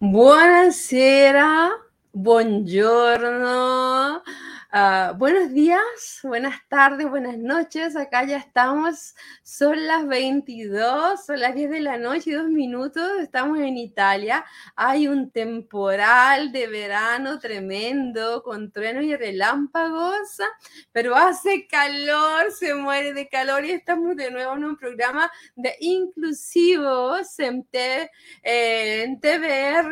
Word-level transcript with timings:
Buonasera, 0.00 1.70
buongiorno, 2.12 3.42
Ah, 4.70 5.14
buenos 5.16 5.54
días, 5.54 6.20
buenas 6.22 6.60
tardes, 6.68 7.08
buenas 7.08 7.38
noches. 7.38 7.96
Acá 7.96 8.24
ya 8.26 8.36
estamos. 8.36 9.14
Son 9.42 9.86
las 9.86 10.06
22, 10.06 11.24
son 11.24 11.40
las 11.40 11.54
10 11.54 11.70
de 11.70 11.80
la 11.80 11.96
noche 11.96 12.30
y 12.30 12.32
dos 12.34 12.50
minutos. 12.50 13.02
Estamos 13.18 13.58
en 13.60 13.78
Italia. 13.78 14.44
Hay 14.76 15.08
un 15.08 15.30
temporal 15.30 16.52
de 16.52 16.66
verano 16.66 17.38
tremendo 17.38 18.42
con 18.42 18.70
truenos 18.70 19.04
y 19.04 19.16
relámpagos, 19.16 20.36
pero 20.92 21.16
hace 21.16 21.66
calor, 21.66 22.52
se 22.52 22.74
muere 22.74 23.14
de 23.14 23.26
calor 23.26 23.64
y 23.64 23.70
estamos 23.70 24.16
de 24.16 24.30
nuevo 24.30 24.52
en 24.54 24.64
un 24.64 24.76
programa 24.76 25.32
de 25.56 25.76
inclusivos 25.80 27.38
en, 27.38 27.66
eh, 27.72 29.02
en 29.02 29.18
TVR 29.18 29.88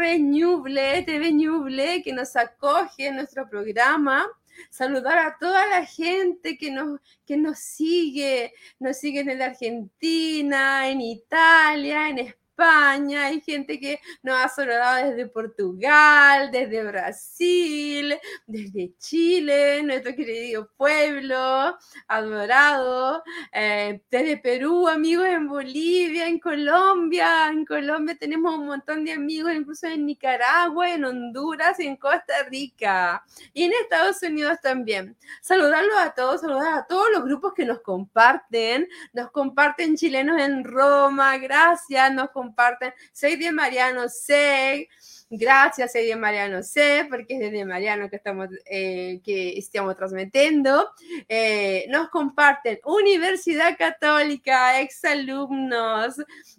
TV 1.07 1.33
Ñuble, 1.33 2.03
que 2.03 2.13
nos 2.13 2.37
acoge 2.37 3.07
en 3.07 3.17
nuestro 3.17 3.49
programa 3.49 4.27
saludar 4.71 5.19
a 5.19 5.37
toda 5.39 5.67
la 5.67 5.85
gente 5.85 6.57
que 6.59 6.71
nos, 6.71 7.01
que 7.25 7.37
nos 7.37 7.59
sigue, 7.59 8.53
nos 8.79 8.97
siguen 8.97 9.31
en 9.31 9.43
Argentina, 9.43 10.89
en 10.89 11.01
Italia, 11.01 12.09
en 12.09 12.19
España 12.19 12.46
España, 12.57 13.27
hay 13.27 13.43
gente 13.43 13.79
que 13.79 14.01
nos 14.23 14.35
ha 14.35 14.49
saludado 14.49 15.11
desde 15.11 15.27
Portugal, 15.27 16.51
desde 16.51 16.85
Brasil, 16.85 18.17
desde 18.47 18.95
Chile, 18.97 19.83
nuestro 19.83 20.15
querido 20.15 20.71
pueblo 20.75 21.77
adorado, 22.09 23.23
eh, 23.53 24.01
desde 24.11 24.39
Perú, 24.39 24.89
amigos 24.89 25.27
en 25.27 25.47
Bolivia, 25.49 26.29
en 26.29 26.39
Colombia, 26.39 27.49
en 27.49 27.67
Colombia 27.67 28.17
tenemos 28.19 28.55
un 28.55 28.69
montón 28.69 29.05
de 29.05 29.13
amigos, 29.13 29.53
incluso 29.53 29.87
en 29.87 30.07
Nicaragua, 30.07 30.91
en 30.91 31.05
Honduras 31.05 31.79
en 31.79 31.97
Costa 31.97 32.33
Rica, 32.51 33.23
y 33.53 33.65
en 33.65 33.73
Estados 33.83 34.23
Unidos 34.23 34.59
también. 34.63 35.15
Saludarlos 35.43 35.99
a 35.99 36.15
todos, 36.15 36.41
saludar 36.41 36.73
a 36.79 36.87
todos 36.87 37.09
los 37.13 37.23
grupos 37.25 37.53
que 37.53 37.67
nos 37.67 37.81
comparten, 37.81 38.89
nos 39.13 39.31
comparten 39.31 39.95
chilenos 39.95 40.41
en 40.41 40.65
Roma, 40.65 41.37
gracias, 41.37 42.11
nos 42.15 42.31
comparten 42.31 42.46
comparten. 42.47 42.93
Soy 43.13 43.37
de 43.37 43.53
Mariano 43.53 44.09
C. 44.09 44.89
Gracias, 45.29 45.91
soy 45.91 46.07
de 46.07 46.15
Mariano 46.15 46.63
C, 46.63 47.05
porque 47.11 47.35
es 47.35 47.41
desde 47.41 47.65
Mariano 47.65 48.09
que 48.09 48.15
estamos, 48.15 48.49
eh, 48.65 49.21
que 49.25 49.59
estamos 49.59 49.97
transmitiendo. 49.97 50.89
Eh, 51.29 51.87
nos 51.89 52.11
comparten 52.11 52.79
Universidad 52.85 53.77
Católica, 53.77 54.81
exalumnos, 54.81 56.15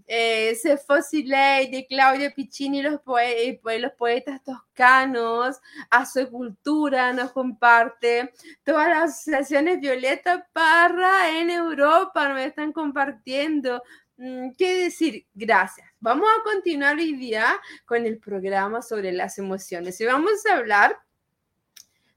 eh, 0.06 0.54
Cefosilei, 0.62 1.72
de 1.72 1.88
Claudio 1.88 2.34
Piccini, 2.36 2.82
los, 2.82 3.00
poe 3.00 3.58
los 3.80 3.94
poetas 3.94 4.44
toscanos, 4.44 5.62
a 5.90 6.06
su 6.06 6.30
cultura 6.30 7.14
nos 7.14 7.32
comparte. 7.32 8.34
Todas 8.66 8.90
las 8.90 9.12
asociaciones 9.12 9.80
Violeta 9.80 10.46
Parra 10.52 11.40
en 11.40 11.50
Europa 11.50 12.28
nos 12.28 12.42
están 12.42 12.74
compartiendo. 12.74 13.82
Mm, 14.18 14.52
¿Qué 14.58 14.84
decir? 14.84 15.26
Gracias. 15.34 15.88
Vamos 16.00 16.28
a 16.28 16.44
continuar 16.44 16.98
hoy 16.98 17.14
día 17.14 17.60
con 17.86 18.06
el 18.06 18.18
programa 18.18 18.82
sobre 18.82 19.12
las 19.12 19.38
emociones 19.38 20.00
y 20.02 20.06
vamos 20.06 20.46
a 20.46 20.56
hablar 20.56 20.98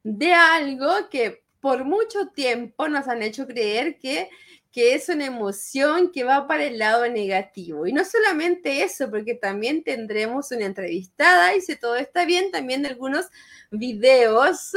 de 0.03 0.33
algo 0.33 1.11
que 1.11 1.45
por 1.61 1.85
mucho 1.85 2.29
tiempo 2.29 2.89
nos 2.89 3.07
han 3.07 3.23
hecho 3.23 3.47
creer 3.47 3.99
que 3.99 4.31
que 4.73 4.95
es 4.95 5.09
una 5.09 5.27
emoción 5.27 6.13
que 6.13 6.23
va 6.23 6.47
para 6.47 6.65
el 6.65 6.79
lado 6.79 7.09
negativo. 7.09 7.87
Y 7.87 7.93
no 7.93 8.05
solamente 8.05 8.83
eso, 8.83 9.11
porque 9.11 9.35
también 9.35 9.83
tendremos 9.83 10.53
una 10.53 10.67
entrevistada 10.67 11.55
y 11.57 11.61
si 11.61 11.77
todo 11.77 11.97
está 11.97 12.25
bien, 12.25 12.53
también 12.53 12.87
algunos 12.87 13.27
videos 13.71 14.73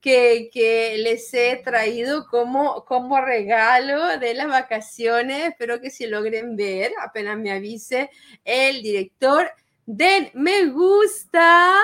que, 0.00 0.50
les 0.98 1.32
he 1.34 1.60
traído 1.64 2.26
como, 2.26 2.84
como 2.84 3.20
regalo 3.20 4.18
de 4.18 4.34
las 4.34 4.48
vacaciones. 4.48 5.48
Espero 5.48 5.80
que 5.80 5.90
si 5.90 6.06
logren 6.06 6.56
ver, 6.56 6.92
apenas 7.00 7.36
me 7.38 7.52
avise 7.52 8.10
el 8.44 8.82
director. 8.82 9.50
Den 9.86 10.30
me 10.34 10.66
gusta, 10.66 11.74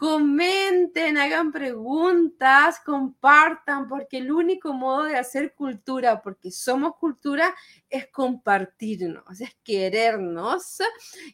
comenten, 0.00 1.18
hagan 1.18 1.52
preguntas, 1.52 2.80
compartan, 2.80 3.86
porque 3.86 4.16
el 4.16 4.32
único 4.32 4.72
modo 4.72 5.04
de 5.04 5.18
hacer 5.18 5.52
cultura, 5.52 6.22
porque 6.22 6.50
somos 6.50 6.96
cultura, 6.96 7.54
es 7.90 8.06
compartirnos, 8.06 9.42
es 9.42 9.54
querernos 9.62 10.78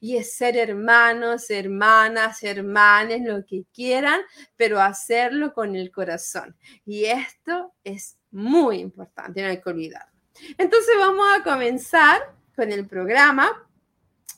y 0.00 0.16
es 0.16 0.34
ser 0.34 0.56
hermanos, 0.56 1.48
hermanas, 1.48 2.42
hermanes, 2.42 3.22
lo 3.22 3.46
que 3.46 3.66
quieran, 3.72 4.20
pero 4.56 4.80
hacerlo 4.80 5.54
con 5.54 5.76
el 5.76 5.92
corazón. 5.92 6.56
Y 6.84 7.04
esto 7.04 7.72
es 7.84 8.18
muy 8.32 8.78
importante, 8.80 9.42
no 9.42 9.48
hay 9.48 9.60
que 9.60 9.70
olvidarlo. 9.70 10.12
Entonces 10.58 10.92
vamos 10.98 11.24
a 11.38 11.44
comenzar 11.44 12.34
con 12.56 12.72
el 12.72 12.84
programa 12.88 13.65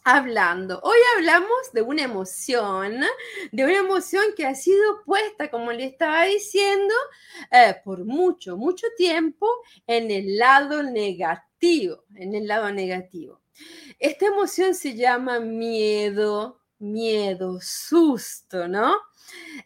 hablando. 0.09 0.81
Hoy 0.85 0.97
hablamos 1.17 1.71
de 1.75 1.83
una 1.83 2.03
emoción, 2.03 3.03
de 3.53 3.65
una 3.65 3.77
emoción 3.77 4.25
que 4.35 4.47
ha 4.47 4.55
sido 4.55 5.05
puesta, 5.05 5.51
como 5.51 5.71
le 5.71 5.85
estaba 5.85 6.25
diciendo, 6.25 6.95
eh, 7.53 7.77
por 7.85 8.07
mucho, 8.07 8.57
mucho 8.57 8.87
tiempo 8.97 9.47
en 9.87 10.11
el 10.11 10.39
lado 10.39 10.83
negativo, 10.83 12.05
en 12.15 12.35
el 12.35 12.47
lado 12.47 12.73
negativo. 12.73 13.43
Esta 13.99 14.27
emoción 14.27 14.75
se 14.75 14.95
llama 14.97 15.41
miedo, 15.41 16.63
miedo, 16.79 17.59
susto, 17.61 18.67
¿no? 18.67 18.97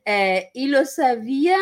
Eh, 0.04 0.50
y 0.54 0.66
lo 0.66 0.84
sabían 0.86 1.60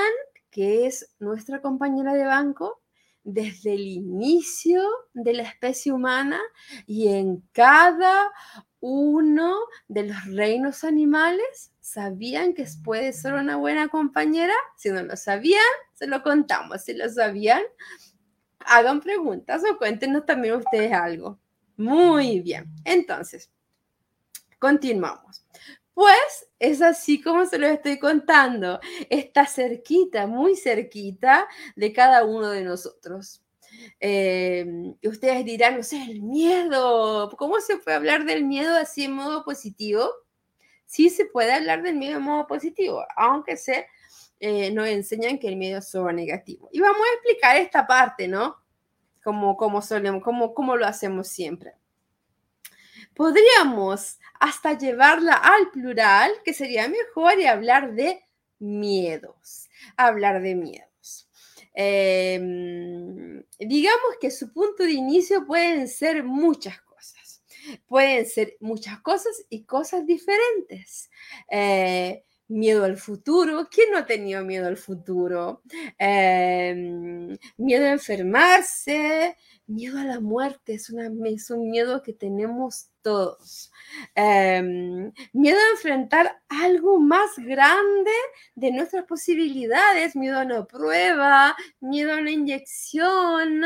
que 0.51 0.87
es 0.87 1.15
nuestra 1.19 1.61
compañera 1.61 2.15
de 2.15 2.25
banco 2.25 2.81
desde 3.25 3.75
el 3.75 3.87
inicio 3.87 4.83
de 5.13 5.35
la 5.35 5.43
especie 5.43 5.93
humana 5.93 6.41
y 6.87 7.09
en 7.09 7.43
cada 7.53 8.31
uno 8.81 9.57
de 9.89 10.05
los 10.05 10.25
reinos 10.27 10.85
animales 10.85 11.73
sabían 11.81 12.55
que 12.55 12.67
puede 12.83 13.13
ser 13.13 13.35
una 13.35 13.57
buena 13.57 13.89
compañera. 13.89 14.55
Si 14.77 14.91
no 14.91 15.03
lo 15.03 15.17
sabían, 15.17 15.63
se 15.95 16.07
lo 16.07 16.23
contamos. 16.23 16.83
Si 16.83 16.95
lo 16.95 17.09
sabían, 17.09 17.63
hagan 18.61 19.01
preguntas 19.01 19.63
o 19.71 19.77
cuéntenos 19.79 20.25
también 20.25 20.55
ustedes 20.55 20.93
algo. 20.93 21.39
Muy 21.77 22.41
bien. 22.41 22.67
Entonces, 22.85 23.51
continuamos. 24.59 25.45
Pues 25.95 26.49
es 26.59 26.81
así 26.81 27.21
como 27.21 27.45
se 27.45 27.59
lo 27.59 27.67
estoy 27.67 27.99
contando. 27.99 28.81
Está 29.11 29.47
cerquita, 29.47 30.27
muy 30.27 30.57
cerquita 30.57 31.47
de 31.77 31.93
cada 31.93 32.25
uno 32.25 32.49
de 32.49 32.65
nosotros. 32.65 33.43
Eh, 34.01 34.67
ustedes 35.05 35.45
dirán, 35.45 35.77
no 35.77 35.83
sé, 35.83 36.03
el 36.03 36.23
miedo. 36.23 37.31
¿Cómo 37.37 37.61
se 37.61 37.77
puede 37.77 37.97
hablar 37.97 38.25
del 38.25 38.45
miedo 38.45 38.77
así 38.77 39.05
en 39.05 39.13
modo 39.13 39.45
positivo? 39.45 40.11
Sí 40.87 41.11
se 41.11 41.27
puede 41.27 41.53
hablar 41.53 41.83
del 41.83 41.97
miedo 41.97 42.19
en 42.19 42.25
modo 42.25 42.47
positivo, 42.47 43.05
aunque 43.17 43.57
se 43.57 43.87
eh, 44.41 44.71
nos 44.71 44.89
enseñan 44.89 45.39
que 45.39 45.49
el 45.49 45.57
miedo 45.57 45.79
es 45.79 45.89
solo 45.89 46.13
negativo. 46.13 46.69
Y 46.73 46.81
vamos 46.81 47.01
a 47.01 47.15
explicar 47.15 47.57
esta 47.57 47.87
parte, 47.87 48.27
¿no? 48.27 48.57
Como, 49.23 49.57
como 49.57 49.83
solemos, 49.83 50.23
como, 50.23 50.55
como 50.55 50.77
lo 50.77 50.87
hacemos 50.87 51.29
siempre. 51.29 51.75
Podríamos 53.15 54.19
hasta 54.41 54.79
llevarla 54.79 55.35
al 55.35 55.71
plural, 55.71 56.33
que 56.43 56.55
sería 56.55 56.89
mejor, 56.89 57.39
y 57.39 57.47
hablar 57.47 57.93
de 57.93 58.25
miedos. 58.59 59.69
Hablar 59.97 60.41
de 60.41 60.55
miedo. 60.55 60.90
Em, 61.75 63.43
digamos 63.59 64.17
que 64.21 64.31
su 64.31 64.53
punto 64.53 64.83
de 64.83 64.93
inicio 64.93 65.47
pueden 65.47 65.89
ser 65.89 66.25
muchas 66.25 66.81
cosas. 66.83 67.43
Pueden 67.87 68.27
ser 68.27 68.57
muchas 68.61 69.01
cosas 69.01 69.45
y 69.49 69.65
cosas 69.65 70.07
diferentes. 70.07 71.11
Eh, 71.51 72.25
miedo 72.51 72.85
al 72.85 72.97
futuro. 72.97 73.69
¿Quién 73.71 73.93
no 73.93 73.99
ha 73.99 74.07
tenido 74.07 74.45
miedo 74.45 74.67
al 74.67 74.77
futuro? 74.77 75.63
Em, 75.99 77.37
miedo 77.57 77.87
a 77.87 77.93
enfermarse, 77.93 79.37
miedo 79.71 79.99
a 79.99 80.05
la 80.05 80.21
muerte. 80.21 80.75
Es, 80.75 80.91
una, 80.91 81.11
es 81.29 81.51
un 81.51 81.71
miedo 81.71 82.03
que 82.03 82.13
tenemos 82.13 82.91
todos. 83.03 83.73
Em, 84.15 85.13
miedo 85.33 85.59
a 85.59 85.71
enfrentar 85.73 86.43
algo 86.49 86.99
más 86.99 87.31
grande 87.39 88.11
de 88.55 88.73
nuestras 88.73 89.05
posibilidades, 89.05 90.17
miedo 90.17 90.39
a 90.39 90.45
una 90.45 90.65
prueba, 90.67 91.57
miedo 91.81 92.13
a 92.13 92.19
una 92.19 92.31
inyección, 92.31 93.63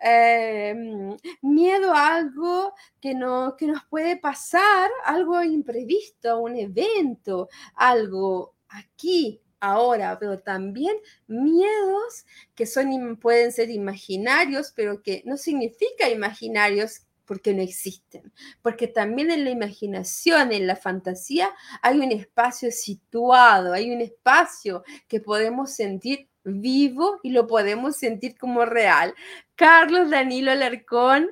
em, 0.00 1.16
miedo 1.42 1.92
a 1.92 2.16
algo 2.16 2.74
que, 3.00 3.14
no, 3.14 3.56
que 3.56 3.66
nos 3.66 3.84
puede 3.86 4.16
pasar, 4.16 4.90
algo 5.04 5.42
imprevisto, 5.42 6.38
un 6.40 6.56
evento, 6.56 7.48
algo 7.74 8.54
aquí, 8.68 9.42
ahora, 9.60 10.18
pero 10.18 10.38
también 10.38 10.96
miedos 11.26 12.26
que 12.54 12.66
son, 12.66 13.16
pueden 13.16 13.52
ser 13.52 13.70
imaginarios, 13.70 14.72
pero 14.74 15.02
que 15.02 15.22
no 15.26 15.36
significa 15.36 16.08
imaginarios 16.08 17.02
porque 17.30 17.54
no 17.54 17.62
existen, 17.62 18.32
porque 18.60 18.88
también 18.88 19.30
en 19.30 19.44
la 19.44 19.50
imaginación, 19.50 20.50
en 20.50 20.66
la 20.66 20.74
fantasía, 20.74 21.48
hay 21.80 22.00
un 22.00 22.10
espacio 22.10 22.72
situado, 22.72 23.72
hay 23.72 23.92
un 23.92 24.00
espacio 24.00 24.82
que 25.06 25.20
podemos 25.20 25.70
sentir 25.70 26.28
vivo 26.42 27.20
y 27.22 27.30
lo 27.30 27.46
podemos 27.46 27.96
sentir 27.96 28.36
como 28.36 28.64
real. 28.64 29.14
Carlos 29.54 30.10
Danilo 30.10 30.50
Alarcón, 30.50 31.30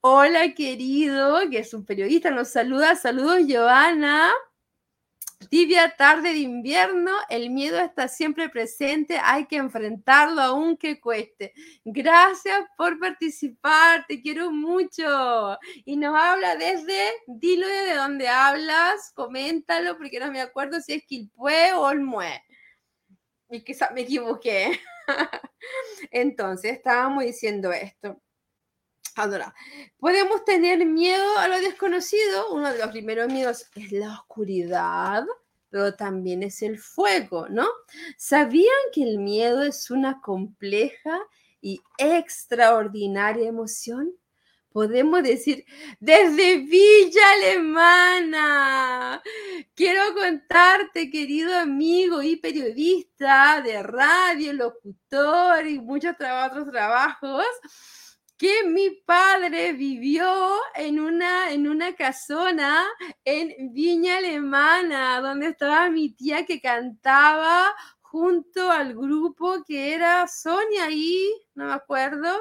hola 0.00 0.54
querido, 0.54 1.50
que 1.50 1.58
es 1.58 1.74
un 1.74 1.84
periodista, 1.84 2.30
nos 2.30 2.48
saluda, 2.48 2.96
saludos 2.96 3.40
Joana. 3.46 4.32
Tibia 5.50 5.94
tarde 5.96 6.30
de 6.32 6.38
invierno, 6.38 7.12
el 7.28 7.50
miedo 7.50 7.78
está 7.78 8.08
siempre 8.08 8.48
presente, 8.48 9.18
hay 9.22 9.46
que 9.46 9.56
enfrentarlo 9.56 10.40
aunque 10.40 10.98
cueste. 10.98 11.52
Gracias 11.84 12.64
por 12.76 12.98
participar, 12.98 14.06
te 14.08 14.20
quiero 14.20 14.50
mucho. 14.50 15.58
Y 15.84 15.96
nos 15.98 16.16
habla 16.18 16.56
desde, 16.56 16.98
dilo 17.26 17.66
de 17.68 17.94
dónde 17.94 18.28
hablas, 18.28 19.12
coméntalo, 19.14 19.96
porque 19.98 20.18
no 20.18 20.32
me 20.32 20.40
acuerdo 20.40 20.80
si 20.80 20.94
es 20.94 21.04
Quilpue 21.04 21.74
o 21.74 21.82
Olmue. 21.82 22.42
Y 23.50 23.62
quizás 23.62 23.92
me 23.92 24.00
equivoqué. 24.00 24.80
Entonces, 26.10 26.72
estábamos 26.72 27.24
diciendo 27.24 27.72
esto. 27.72 28.20
Ahora, 29.14 29.54
podemos 29.98 30.44
tener 30.44 30.84
miedo 30.84 31.38
a 31.38 31.48
lo 31.48 31.58
desconocido. 31.60 32.52
Uno 32.52 32.72
de 32.72 32.78
los 32.78 32.90
primeros 32.90 33.32
miedos 33.32 33.66
es 33.74 33.92
la 33.92 34.12
oscuridad, 34.12 35.24
pero 35.70 35.94
también 35.94 36.42
es 36.42 36.62
el 36.62 36.78
fuego, 36.78 37.48
¿no? 37.48 37.66
¿Sabían 38.16 38.74
que 38.92 39.02
el 39.02 39.18
miedo 39.18 39.62
es 39.62 39.90
una 39.90 40.20
compleja 40.20 41.18
y 41.60 41.80
extraordinaria 41.98 43.48
emoción? 43.48 44.12
Podemos 44.76 45.22
decir, 45.22 45.64
desde 46.00 46.58
Villa 46.58 47.22
Alemana. 47.32 49.22
Quiero 49.74 50.02
contarte, 50.14 51.10
querido 51.10 51.56
amigo 51.56 52.20
y 52.20 52.36
periodista 52.36 53.62
de 53.62 53.82
radio, 53.82 54.52
locutor 54.52 55.66
y 55.66 55.80
muchos 55.80 56.12
otros 56.12 56.70
trabajos, 56.70 57.46
que 58.36 58.64
mi 58.64 58.90
padre 58.90 59.72
vivió 59.72 60.58
en 60.74 61.00
una, 61.00 61.50
en 61.52 61.68
una 61.68 61.94
casona 61.94 62.86
en 63.24 63.72
Viña 63.72 64.18
Alemana, 64.18 65.20
donde 65.20 65.48
estaba 65.48 65.88
mi 65.88 66.10
tía 66.10 66.44
que 66.44 66.60
cantaba 66.60 67.74
junto 68.00 68.70
al 68.70 68.94
grupo 68.94 69.64
que 69.66 69.94
era 69.94 70.26
Sonia 70.28 70.90
y, 70.90 71.32
no 71.54 71.66
me 71.66 71.72
acuerdo. 71.72 72.36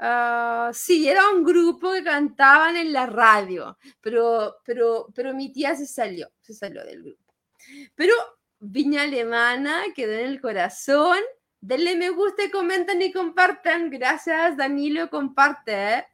Uh, 0.00 0.72
sí, 0.72 1.08
era 1.08 1.30
un 1.30 1.44
grupo 1.44 1.92
que 1.92 2.02
cantaban 2.02 2.76
en 2.76 2.92
la 2.92 3.06
radio, 3.06 3.78
pero, 4.00 4.56
pero, 4.64 5.06
pero 5.14 5.32
mi 5.32 5.52
tía 5.52 5.76
se 5.76 5.86
salió, 5.86 6.28
se 6.40 6.54
salió 6.54 6.84
del 6.84 7.04
grupo. 7.04 7.34
Pero 7.94 8.14
Viña 8.58 9.02
Alemana 9.02 9.84
quedó 9.94 10.12
en 10.12 10.26
el 10.26 10.40
corazón 10.40 11.18
Denle 11.62 11.94
me 11.94 12.10
gusta 12.10 12.50
comenten 12.50 13.00
y 13.02 13.12
compartan. 13.12 13.88
Gracias, 13.88 14.56
Danilo, 14.56 15.08
comparte. 15.08 16.04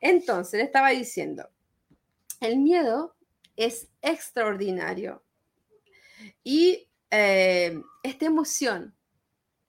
Entonces, 0.00 0.54
le 0.54 0.64
estaba 0.64 0.88
diciendo, 0.88 1.46
el 2.40 2.56
miedo 2.58 3.14
es 3.56 3.88
extraordinario 4.00 5.22
y 6.42 6.88
eh, 7.10 7.78
esta 8.02 8.24
emoción 8.24 8.96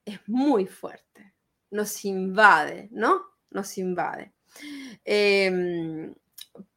es 0.05 0.19
muy 0.27 0.65
fuerte, 0.65 1.33
nos 1.71 2.05
invade, 2.05 2.87
¿no? 2.91 3.21
Nos 3.51 3.77
invade. 3.77 4.33
Em, 5.03 6.15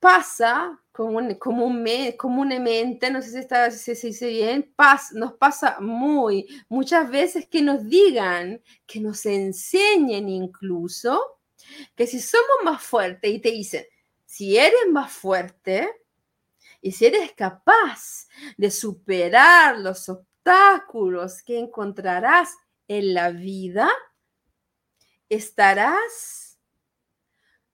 pasa 0.00 0.82
comúnmente, 0.98 3.10
no 3.12 3.22
sé 3.22 3.30
si, 3.30 3.38
está, 3.38 3.70
se 3.70 3.94
dice 3.94 4.28
bien, 4.28 4.74
nos 5.12 5.34
pasa 5.34 5.78
muy, 5.78 6.48
muchas 6.68 7.08
veces 7.08 7.46
que 7.46 7.62
nos 7.62 7.88
digan, 7.88 8.60
que 8.84 8.98
nos 8.98 9.24
enseñen 9.24 10.28
incluso, 10.28 11.38
que 11.94 12.08
si 12.08 12.20
somos 12.20 12.64
más 12.64 12.82
fuertes 12.82 13.30
y 13.30 13.38
te 13.38 13.52
dicen, 13.52 13.84
si 14.24 14.56
eres 14.56 14.90
más 14.90 15.12
fuerte 15.12 15.88
y 16.82 16.90
si 16.90 17.06
eres 17.06 17.32
capaz 17.32 18.26
de 18.56 18.72
superar 18.72 19.78
los 19.78 20.08
obstáculos 20.08 21.44
que 21.44 21.60
encontrarás 21.60 22.56
en 22.88 23.14
la 23.14 23.30
vida, 23.30 23.88
estarás 25.28 26.58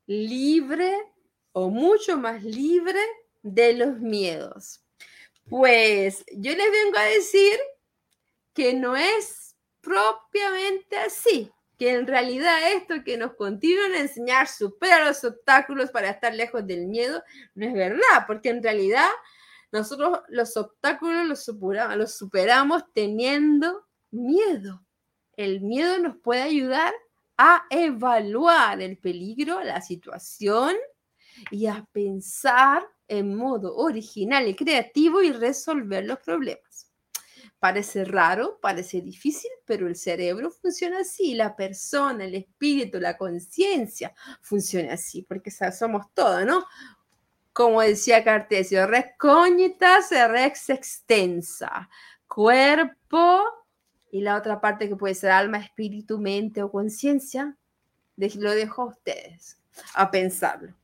libre 0.07 1.14
o 1.55 1.71
mucho 1.71 2.19
más 2.19 2.43
libre 2.43 2.99
de 3.43 3.75
los 3.75 4.01
miedos. 4.01 4.83
Pues 5.49 6.25
yo 6.33 6.53
les 6.53 6.71
vengo 6.71 6.99
a 6.99 7.05
decir 7.05 7.57
que 8.53 8.75
no 8.75 8.97
es 8.97 9.55
propiamente 9.81 10.97
así, 10.97 11.53
que 11.79 11.93
en 11.93 12.07
realidad 12.07 12.73
esto 12.73 13.05
que 13.05 13.17
nos 13.17 13.35
continúan 13.35 13.93
a 13.93 14.01
enseñar 14.01 14.49
supera 14.49 15.07
los 15.07 15.23
obstáculos 15.23 15.91
para 15.91 16.11
estar 16.11 16.35
lejos 16.35 16.67
del 16.67 16.87
miedo, 16.87 17.23
no 17.55 17.67
es 17.67 17.73
verdad, 17.73 18.25
porque 18.27 18.49
en 18.49 18.63
realidad 18.63 19.09
nosotros 19.71 20.21
los 20.29 20.57
obstáculos 20.57 21.27
los 21.27 21.45
superamos, 21.45 21.97
los 21.97 22.15
superamos 22.15 22.83
teniendo 22.93 23.87
miedo. 24.11 24.85
El 25.37 25.61
miedo 25.61 25.99
nos 26.01 26.17
puede 26.17 26.43
ayudar 26.43 26.93
a 27.37 27.65
evaluar 27.71 28.81
el 28.81 28.99
peligro, 28.99 29.63
la 29.63 29.81
situación 29.81 30.75
y 31.51 31.67
a 31.67 31.87
pensar 31.93 32.87
en 33.09 33.35
modo 33.35 33.77
original 33.77 34.49
y 34.49 34.55
creativo 34.55 35.23
y 35.23 35.33
resolver 35.33 36.05
los 36.05 36.19
problemas. 36.21 36.91
Parece 37.59 38.05
raro, 38.05 38.59
parece 38.61 39.01
difícil, 39.01 39.51
pero 39.65 39.89
el 39.89 39.97
cerebro 39.97 40.51
funciona 40.51 41.01
así, 41.01 41.35
la 41.35 41.57
persona, 41.57 42.25
el 42.25 42.35
espíritu, 42.35 43.01
la 43.01 43.17
conciencia 43.17 44.15
funciona 44.43 44.95
así, 44.95 45.23
porque 45.23 45.51
somos 45.51 46.07
todo, 46.13 46.45
¿no? 46.45 46.67
Como 47.55 47.81
decía 47.81 48.25
Cartesio, 48.25 48.87
res 48.87 49.07
cognitas 49.19 50.11
rex 50.11 50.69
extensa, 50.71 51.89
cuerpo 52.27 53.43
y 54.11 54.21
la 54.21 54.37
otra 54.37 54.61
parte 54.61 54.89
que 54.89 54.97
puede 54.97 55.15
ser 55.15 55.31
alma, 55.31 55.59
espíritu, 55.59 56.19
mente 56.19 56.63
o 56.63 56.71
conciencia, 56.71 57.57
lo 58.17 58.51
dejo 58.51 58.83
a 58.83 58.87
ustedes 58.87 59.59
a 59.95 60.11
pensarlo. 60.11 60.75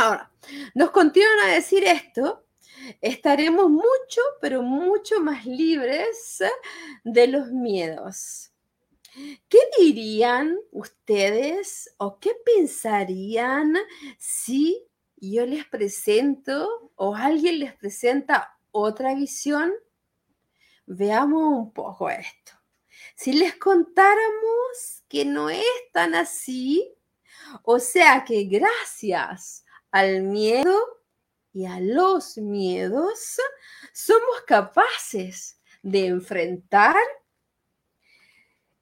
Ahora, 0.00 0.30
nos 0.76 0.92
continúan 0.92 1.40
a 1.44 1.54
decir 1.54 1.82
esto, 1.82 2.46
estaremos 3.00 3.68
mucho, 3.68 4.20
pero 4.40 4.62
mucho 4.62 5.20
más 5.20 5.44
libres 5.44 6.40
de 7.02 7.26
los 7.26 7.48
miedos. 7.48 8.52
¿Qué 9.48 9.58
dirían 9.76 10.56
ustedes 10.70 11.92
o 11.96 12.20
qué 12.20 12.30
pensarían 12.46 13.76
si 14.18 14.86
yo 15.16 15.44
les 15.44 15.66
presento 15.66 16.92
o 16.94 17.16
alguien 17.16 17.58
les 17.58 17.74
presenta 17.74 18.56
otra 18.70 19.16
visión? 19.16 19.72
Veamos 20.86 21.42
un 21.42 21.72
poco 21.72 22.08
esto. 22.08 22.52
Si 23.16 23.32
les 23.32 23.56
contáramos 23.56 25.02
que 25.08 25.24
no 25.24 25.50
es 25.50 25.64
tan 25.92 26.14
así, 26.14 26.94
o 27.64 27.80
sea 27.80 28.24
que 28.24 28.44
gracias 28.44 29.64
al 29.90 30.22
miedo 30.22 30.76
y 31.52 31.66
a 31.66 31.80
los 31.80 32.36
miedos, 32.38 33.38
somos 33.92 34.42
capaces 34.46 35.60
de 35.82 36.06
enfrentar 36.06 36.96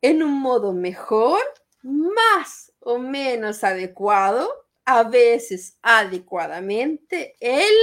en 0.02 0.22
un 0.22 0.40
modo 0.40 0.72
mejor, 0.72 1.40
más 1.82 2.72
o 2.80 2.98
menos 2.98 3.64
adecuado, 3.64 4.48
a 4.84 5.02
veces 5.02 5.78
adecuadamente, 5.82 7.36
el, 7.40 7.74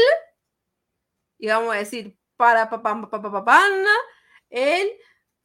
y 1.38 1.48
vamos 1.48 1.75
a 1.75 1.80
decir, 1.80 2.18
para 2.38 2.70
papá, 2.70 3.10
papá, 3.10 3.68
el 4.50 4.92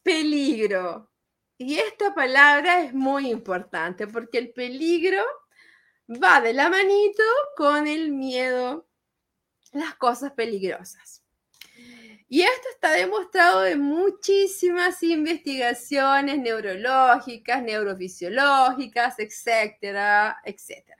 peligro. 0.03 1.11
Y 1.57 1.79
esta 1.79 2.15
palabra 2.15 2.85
es 2.85 2.95
muy 2.95 3.31
importante 3.31 4.07
porque 4.07 4.39
el 4.39 4.53
peligro 4.53 5.25
va 6.09 6.41
de 6.41 6.53
la 6.53 6.69
manito 6.69 7.23
con 7.57 7.87
el 7.87 8.11
miedo, 8.11 8.87
las 9.73 9.95
cosas 9.97 10.33
peligrosas. 10.33 11.23
Y 12.31 12.43
esto 12.43 12.69
está 12.75 12.93
demostrado 12.93 13.65
en 13.65 13.81
muchísimas 13.81 15.03
investigaciones 15.03 16.39
neurológicas, 16.39 17.63
neurofisiológicas, 17.63 19.19
etcétera, 19.19 20.39
etcétera. 20.45 20.99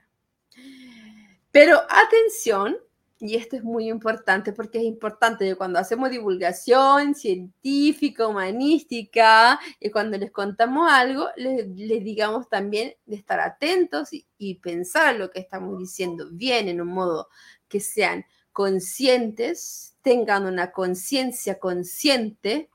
Pero 1.51 1.81
atención, 1.87 2.77
y 3.21 3.35
esto 3.35 3.57
es 3.57 3.63
muy 3.63 3.89
importante 3.89 4.53
porque 4.53 4.77
es 4.77 4.85
importante 4.85 5.55
cuando 5.55 5.77
hacemos 5.77 6.09
divulgación 6.09 7.15
científica, 7.15 8.25
humanística, 8.25 9.59
y 9.79 9.89
cuando 9.89 10.17
les 10.17 10.31
contamos 10.31 10.89
algo, 10.89 11.27
les, 11.35 11.75
digamos 11.75 12.47
también 12.47 12.95
de 13.05 13.17
estar 13.17 13.41
atentos 13.41 14.09
y, 14.11 14.25
pensar 14.55 15.15
lo 15.15 15.29
que 15.29 15.39
estamos 15.39 15.77
diciendo 15.77 16.27
bien 16.31 16.69
en 16.69 16.81
un 16.81 16.87
modo 16.87 17.27
que 17.67 17.81
sean 17.81 18.25
conscientes, 18.53 19.95
tengan 20.01 20.45
una 20.45 20.71
conciencia 20.71 21.59
consciente, 21.59 22.69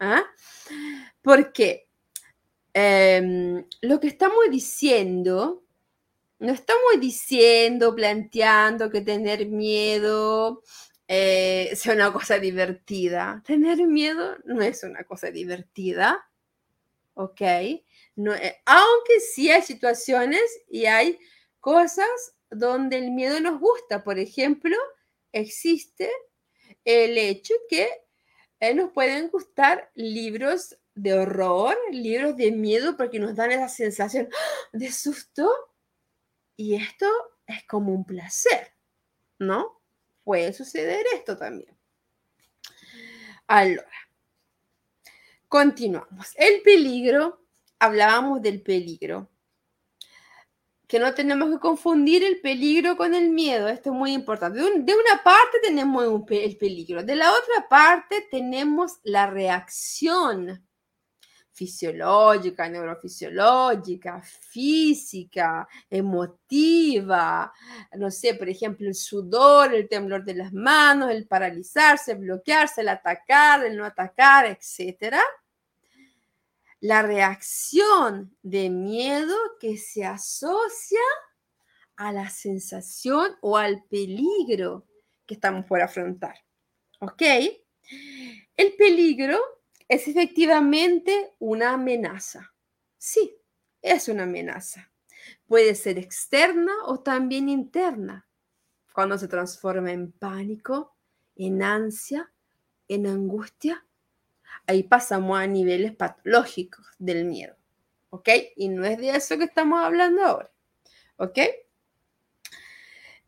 ¿ah? 0.00 0.22
porque 1.22 1.88
em, 2.72 3.64
lo 3.80 4.00
que 4.00 4.08
estamos 4.08 4.38
diciendo 4.50 5.63
no 6.44 6.52
estamos 6.52 7.00
diciendo, 7.00 7.94
planteando 7.94 8.90
que 8.90 9.00
tener 9.00 9.46
miedo 9.46 10.62
eh, 11.08 11.72
sea 11.74 11.94
una 11.94 12.12
cosa 12.12 12.38
divertida. 12.38 13.42
Tener 13.46 13.86
miedo 13.86 14.36
no 14.44 14.62
es 14.62 14.82
una 14.84 15.04
cosa 15.04 15.30
divertida, 15.30 16.28
¿ok? 17.14 17.40
Eh, 17.40 17.82
aunque 18.66 19.20
sí 19.20 19.50
hay 19.50 19.62
situaciones 19.62 20.42
y 20.68 20.86
hay 20.86 21.18
cosas 21.60 22.08
donde 22.50 22.98
el 22.98 23.10
miedo 23.10 23.40
nos 23.40 23.58
gusta. 23.58 24.04
Por 24.04 24.18
ejemplo, 24.18 24.76
existe 25.32 26.10
el 26.84 27.16
hecho 27.16 27.54
que 27.68 27.88
eh, 28.60 28.74
nos 28.74 28.92
pueden 28.92 29.28
gustar 29.30 29.90
libros 29.94 30.76
de 30.94 31.14
horror, 31.14 31.76
libros 31.90 32.36
de 32.36 32.52
miedo, 32.52 32.96
porque 32.96 33.18
nos 33.18 33.34
dan 33.34 33.50
esa 33.50 33.68
sensación 33.68 34.28
de 34.72 34.92
susto 34.92 35.50
y 36.56 36.74
esto 36.74 37.06
es 37.46 37.64
como 37.64 37.92
un 37.92 38.04
placer, 38.04 38.72
¿no? 39.38 39.80
Puede 40.22 40.52
suceder 40.52 41.04
esto 41.14 41.36
también. 41.36 41.76
Ahora, 43.46 43.84
continuamos. 45.48 46.32
El 46.36 46.62
peligro, 46.62 47.44
hablábamos 47.78 48.40
del 48.40 48.62
peligro, 48.62 49.28
que 50.86 50.98
no 50.98 51.14
tenemos 51.14 51.50
que 51.50 51.58
confundir 51.58 52.22
el 52.22 52.40
peligro 52.40 52.96
con 52.96 53.14
el 53.14 53.30
miedo, 53.30 53.68
esto 53.68 53.90
es 53.90 53.96
muy 53.96 54.12
importante. 54.12 54.60
De, 54.60 54.66
una 54.66 55.22
parte 55.24 55.58
tenemos 55.62 56.04
el 56.30 56.56
peligro, 56.56 57.02
de 57.02 57.16
la 57.16 57.32
otra 57.32 57.68
parte 57.68 58.26
tenemos 58.30 58.98
la 59.02 59.26
reacción 59.26 60.64
fisiológica, 61.54 62.68
neurofisiológica, 62.68 64.20
física, 64.22 65.68
emotiva, 65.88 67.52
no 67.96 68.10
sé, 68.10 68.34
por 68.34 68.48
ejemplo, 68.48 68.88
el 68.88 68.94
sudor, 68.94 69.72
el 69.72 69.88
temblor 69.88 70.24
de 70.24 70.34
las 70.34 70.52
manos, 70.52 71.10
el 71.10 71.26
paralizarse, 71.26 72.14
bloquearse, 72.14 72.80
el 72.80 72.88
atacar, 72.88 73.64
el 73.64 73.76
no 73.76 73.84
atacar, 73.84 74.46
etc. 74.46 75.14
La 76.80 77.02
reacción 77.02 78.36
de 78.42 78.68
miedo 78.68 79.36
que 79.60 79.76
se 79.76 80.04
asocia 80.04 81.00
a 81.96 82.12
la 82.12 82.28
sensación 82.30 83.36
o 83.40 83.56
al 83.56 83.84
peligro 83.84 84.86
que 85.24 85.34
estamos 85.34 85.64
por 85.66 85.80
afrontar. 85.80 86.34
¿Ok? 86.98 87.22
El 88.56 88.74
peligro 88.76 89.40
es 89.88 90.08
efectivamente 90.08 91.32
una 91.38 91.74
amenaza. 91.74 92.52
Sí, 92.98 93.36
es 93.82 94.08
una 94.08 94.24
amenaza. 94.24 94.90
Puede 95.46 95.74
ser 95.74 95.98
externa 95.98 96.72
o 96.86 97.00
también 97.00 97.48
interna. 97.48 98.26
Cuando 98.92 99.18
se 99.18 99.28
transforma 99.28 99.92
en 99.92 100.12
pánico, 100.12 100.96
en 101.36 101.62
ansia, 101.62 102.32
en 102.88 103.06
angustia, 103.06 103.84
ahí 104.66 104.84
pasamos 104.84 105.38
a 105.38 105.46
niveles 105.46 105.94
patológicos 105.94 106.86
del 106.98 107.24
miedo. 107.24 107.56
¿Ok? 108.10 108.28
Y 108.56 108.68
no 108.68 108.84
es 108.84 108.98
de 108.98 109.10
eso 109.10 109.36
que 109.36 109.44
estamos 109.44 109.82
hablando 109.82 110.22
ahora. 110.22 110.50
¿Ok? 111.16 111.38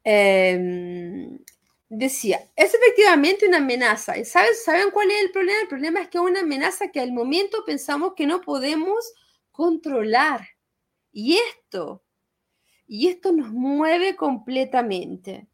Eh, 0.04 1.38
decía, 1.88 2.40
es 2.57 2.75
efectivamente 2.75 3.47
una 3.47 3.59
amenaza. 3.59 4.19
¿Y 4.19 4.25
¿Saben 4.25 4.90
cuál 4.93 5.11
es 5.11 5.23
el 5.23 5.31
problema? 5.31 5.61
El 5.61 5.69
problema 5.69 6.00
es 6.00 6.09
que 6.09 6.19
es 6.19 6.25
una 6.25 6.40
amenaza 6.40 6.88
que 6.90 7.00
al 7.00 7.12
momento 7.12 7.64
pensamos 7.64 8.14
que 8.14 8.26
no 8.26 8.40
podemos 8.40 9.12
controlar. 9.52 10.49
Y 11.12 11.38
esto, 11.38 12.02
y 12.87 13.09
esto 13.09 13.33
nos 13.33 13.50
mueve 13.50 14.16
completamente. 14.16 15.49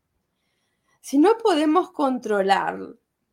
Si 1.01 1.19
no 1.19 1.37
podemos 1.39 1.91
controlar, 1.93 2.79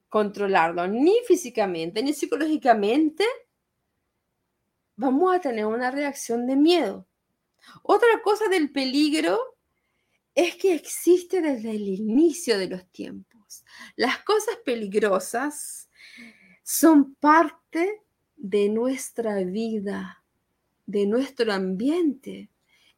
controlarlo 0.09 0.87
ni 0.87 1.15
físicamente 1.27 2.01
ni 2.03 2.13
psicológicamente, 2.13 3.25
vamos 4.95 5.35
a 5.35 5.39
tener 5.39 5.65
una 5.65 5.91
reacción 5.91 6.45
de 6.47 6.55
miedo. 6.55 7.05
Otra 7.83 8.21
cosa 8.23 8.47
del 8.47 8.71
peligro 8.71 9.39
es 10.39 10.55
que 10.55 10.73
existe 10.73 11.41
desde 11.41 11.71
el 11.71 11.87
inicio 11.87 12.57
de 12.57 12.67
los 12.67 12.85
tiempos. 12.87 13.65
Las 13.97 14.19
cosas 14.19 14.55
peligrosas 14.63 15.89
son 16.63 17.15
parte 17.15 18.01
de 18.37 18.69
nuestra 18.69 19.43
vida, 19.43 20.23
de 20.85 21.05
nuestro 21.05 21.51
ambiente. 21.51 22.49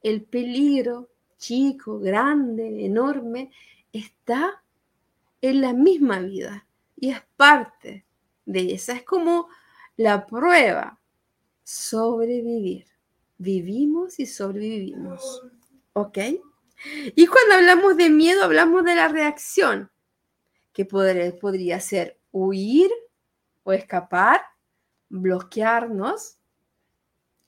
El 0.04 0.24
peligro, 0.24 1.10
chico, 1.38 2.00
grande, 2.00 2.86
enorme, 2.86 3.52
está 3.92 4.64
en 5.42 5.62
la 5.62 5.74
misma 5.74 6.20
vida 6.20 6.68
y 6.96 7.10
es 7.10 7.22
parte 7.38 8.06
de 8.46 8.74
esa. 8.74 8.94
Es 8.94 9.04
como 9.04 9.48
la 9.98 10.28
prueba, 10.28 11.00
sobrevivir. 11.64 12.86
Vivimos 13.40 14.20
y 14.20 14.28
sobrevivimos. 14.28 15.42
¿Ok? 15.94 16.20
Y 17.16 17.28
cuando 17.28 17.56
hablamos 17.56 17.98
de 17.98 18.10
miedo, 18.10 18.44
hablamos 18.44 18.84
de 18.84 18.96
la 18.96 19.08
reacción, 19.08 19.92
que 20.74 20.86
podría, 20.86 21.80
ser 21.80 22.20
huir 22.32 22.90
o 23.64 23.74
escapar, 23.74 24.42
bloquearnos, 25.10 26.38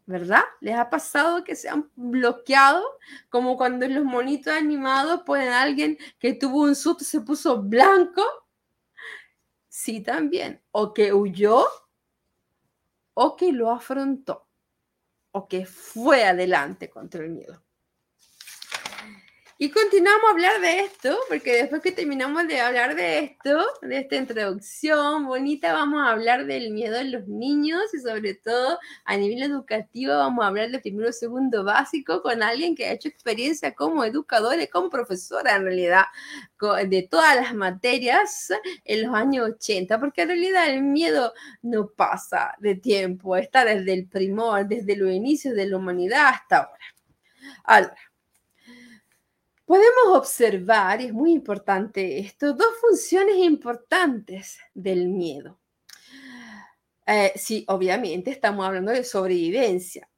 ¿verdad? 0.05 0.43
¿Les 0.59 0.75
ha 0.75 0.89
pasado 0.89 1.43
que 1.43 1.55
se 1.55 1.69
han 1.69 1.89
bloqueado? 1.95 2.83
Como 3.29 3.57
cuando 3.57 3.85
en 3.85 3.95
los 3.95 4.03
monitos 4.03 4.53
animados 4.53 5.21
ponen 5.21 5.49
a 5.49 5.61
alguien 5.61 5.97
que 6.19 6.33
tuvo 6.33 6.63
un 6.63 6.75
susto 6.75 7.05
se 7.05 7.21
puso 7.21 7.61
blanco. 7.61 8.23
Sí, 9.69 10.01
también. 10.01 10.61
O 10.71 10.93
que 10.93 11.13
huyó 11.13 11.65
o 13.13 13.35
que 13.35 13.51
lo 13.51 13.71
afrontó 13.71 14.47
o 15.31 15.47
que 15.47 15.65
fue 15.65 16.23
adelante 16.25 16.89
contra 16.89 17.23
el 17.23 17.31
miedo. 17.31 17.62
Y 19.63 19.71
continuamos 19.71 20.25
a 20.27 20.31
hablar 20.31 20.59
de 20.59 20.79
esto, 20.81 21.17
porque 21.29 21.53
después 21.53 21.81
que 21.81 21.93
terminamos 21.93 22.49
de 22.49 22.59
hablar 22.59 22.97
de 22.97 23.19
esto, 23.19 23.65
de 23.81 23.99
esta 23.99 24.17
introducción 24.17 25.25
bonita, 25.25 25.71
vamos 25.71 26.01
a 26.05 26.11
hablar 26.11 26.45
del 26.45 26.71
miedo 26.71 26.97
en 26.97 27.13
los 27.13 27.29
niños 27.29 27.81
y 27.93 27.99
sobre 27.99 28.33
todo 28.33 28.77
a 29.05 29.15
nivel 29.15 29.41
educativo 29.41 30.17
vamos 30.17 30.43
a 30.43 30.49
hablar 30.49 30.69
de 30.69 30.79
primero 30.79 31.13
segundo 31.13 31.63
básico 31.63 32.21
con 32.21 32.43
alguien 32.43 32.75
que 32.75 32.87
ha 32.87 32.91
hecho 32.91 33.07
experiencia 33.07 33.73
como 33.73 34.03
educadora 34.03 34.61
y 34.61 34.67
como 34.67 34.89
profesora 34.89 35.55
en 35.55 35.63
realidad 35.63 36.03
de 36.85 37.07
todas 37.09 37.33
las 37.37 37.55
materias 37.55 38.51
en 38.83 39.03
los 39.03 39.15
años 39.15 39.49
80, 39.49 39.97
porque 39.97 40.23
en 40.23 40.27
realidad 40.27 40.69
el 40.71 40.83
miedo 40.83 41.31
no 41.61 41.87
pasa 41.87 42.53
de 42.59 42.75
tiempo, 42.75 43.37
está 43.37 43.63
desde 43.63 43.93
el 43.93 44.09
primor, 44.09 44.67
desde 44.67 44.97
los 44.97 45.09
inicios 45.09 45.55
de 45.55 45.67
la 45.67 45.77
humanidad 45.77 46.33
hasta 46.33 46.57
ahora. 46.57 46.85
Ahora, 47.63 47.95
Podemos 49.65 50.17
observar, 50.17 50.99
y 51.01 51.05
es 51.05 51.13
muy 51.13 51.31
importante 51.31 52.19
esto, 52.19 52.53
dos 52.53 52.75
funciones 52.81 53.37
importantes 53.37 54.59
del 54.73 55.07
miedo. 55.07 55.59
Eh, 57.05 57.31
sí, 57.35 57.63
obviamente 57.67 58.31
estamos 58.31 58.65
hablando 58.65 58.91
de 58.91 59.03
sobrevivencia. 59.03 60.09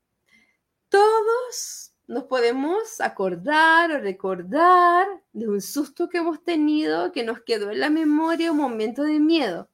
Todos 0.89 1.93
nos 2.07 2.23
podemos 2.25 3.01
acordar 3.01 3.91
o 3.91 3.99
recordar 3.99 5.07
de 5.33 5.47
un 5.47 5.61
susto 5.61 6.09
que 6.09 6.19
hemos 6.19 6.43
tenido 6.43 7.11
que 7.11 7.23
nos 7.23 7.41
quedó 7.41 7.71
en 7.71 7.79
la 7.79 7.89
memoria 7.89 8.51
un 8.51 8.57
momento 8.57 9.03
de 9.03 9.19
miedo. 9.19 9.69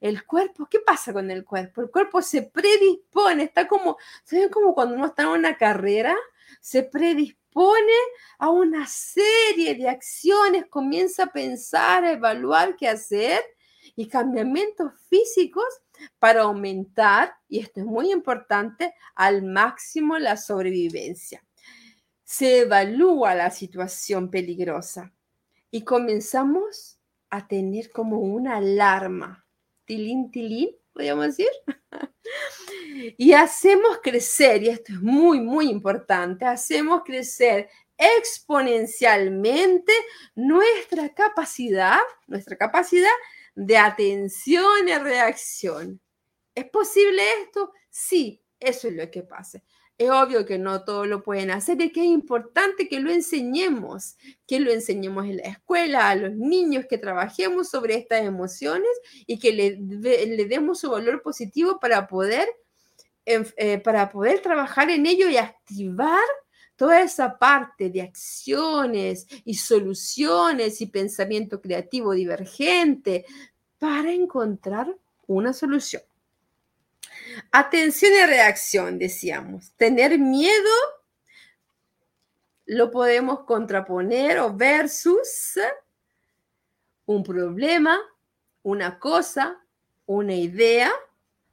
El 0.00 0.24
cuerpo, 0.24 0.66
¿qué 0.70 0.80
pasa 0.80 1.12
con 1.12 1.30
el 1.30 1.44
cuerpo? 1.44 1.82
El 1.82 1.90
cuerpo 1.90 2.22
se 2.22 2.42
predispone, 2.42 3.44
está 3.44 3.68
como, 3.68 3.98
¿saben 4.24 4.48
como 4.48 4.74
cuando 4.74 4.94
uno 4.94 5.06
está 5.06 5.24
en 5.24 5.28
una 5.28 5.56
carrera? 5.56 6.16
Se 6.60 6.82
predispone 6.82 7.39
pone 7.52 7.92
a 8.38 8.50
una 8.50 8.86
serie 8.86 9.74
de 9.74 9.88
acciones, 9.88 10.66
comienza 10.66 11.24
a 11.24 11.32
pensar, 11.32 12.04
a 12.04 12.12
evaluar 12.12 12.76
qué 12.76 12.88
hacer 12.88 13.42
y 13.96 14.06
cambiamientos 14.06 14.92
físicos 15.08 15.64
para 16.18 16.42
aumentar, 16.42 17.34
y 17.48 17.58
esto 17.58 17.80
es 17.80 17.86
muy 17.86 18.10
importante, 18.10 18.94
al 19.14 19.42
máximo 19.42 20.18
la 20.18 20.36
sobrevivencia. 20.36 21.44
Se 22.24 22.60
evalúa 22.60 23.34
la 23.34 23.50
situación 23.50 24.30
peligrosa 24.30 25.12
y 25.70 25.82
comenzamos 25.82 26.98
a 27.28 27.46
tener 27.46 27.90
como 27.90 28.18
una 28.18 28.56
alarma, 28.56 29.44
tilín, 29.84 30.30
tilín, 30.30 30.70
podríamos 30.92 31.26
decir. 31.26 31.50
y 33.16 33.32
hacemos 33.32 33.98
crecer, 34.02 34.62
y 34.62 34.68
esto 34.68 34.92
es 34.92 35.00
muy, 35.00 35.40
muy 35.40 35.68
importante, 35.68 36.44
hacemos 36.44 37.02
crecer 37.04 37.68
exponencialmente 38.00 39.92
nuestra 40.34 41.12
capacidad, 41.14 41.98
nuestra 42.26 42.56
capacidad 42.56 43.10
de 43.54 43.76
atención 43.76 44.88
y 44.88 44.94
reacción. 44.94 46.00
¿Es 46.54 46.64
posible 46.70 47.22
esto? 47.42 47.72
Sí, 47.90 48.42
eso 48.58 48.88
es 48.88 48.94
lo 48.94 49.10
que 49.10 49.22
pasa. 49.22 49.62
Es 49.98 50.08
obvio 50.08 50.46
que 50.46 50.58
no 50.58 50.82
todos 50.84 51.06
lo 51.06 51.22
pueden 51.22 51.50
hacer 51.50 51.78
y 51.82 51.92
que 51.92 52.00
es 52.00 52.06
importante 52.06 52.88
que 52.88 53.00
lo 53.00 53.10
enseñemos, 53.10 54.16
que 54.46 54.58
lo 54.60 54.72
enseñemos 54.72 55.26
en 55.26 55.36
la 55.36 55.42
escuela, 55.42 56.08
a 56.08 56.14
los 56.14 56.32
niños, 56.34 56.86
que 56.88 56.96
trabajemos 56.96 57.68
sobre 57.68 57.96
estas 57.96 58.22
emociones 58.22 58.90
y 59.26 59.38
que 59.38 59.52
le, 59.52 59.76
le 59.76 60.44
demos 60.46 60.80
su 60.80 60.90
valor 60.90 61.20
positivo 61.20 61.78
para 61.80 62.06
poder, 62.06 62.48
eh, 63.24 63.78
para 63.78 64.08
poder 64.08 64.40
trabajar 64.40 64.90
en 64.90 65.06
ello 65.06 65.28
y 65.28 65.36
activar 65.36 66.24
toda 66.76 67.02
esa 67.02 67.38
parte 67.38 67.90
de 67.90 68.02
acciones 68.02 69.26
y 69.44 69.54
soluciones 69.54 70.80
y 70.80 70.86
pensamiento 70.86 71.60
creativo 71.60 72.12
divergente 72.12 73.26
para 73.78 74.12
encontrar 74.12 74.96
una 75.26 75.52
solución. 75.52 76.02
Atención 77.52 78.12
y 78.12 78.26
reacción, 78.26 78.98
decíamos. 78.98 79.72
Tener 79.76 80.18
miedo 80.18 80.70
lo 82.66 82.90
podemos 82.90 83.40
contraponer 83.40 84.38
o 84.38 84.54
versus 84.54 85.58
un 87.04 87.22
problema, 87.24 87.98
una 88.62 88.98
cosa, 88.98 89.60
una 90.06 90.34
idea, 90.34 90.92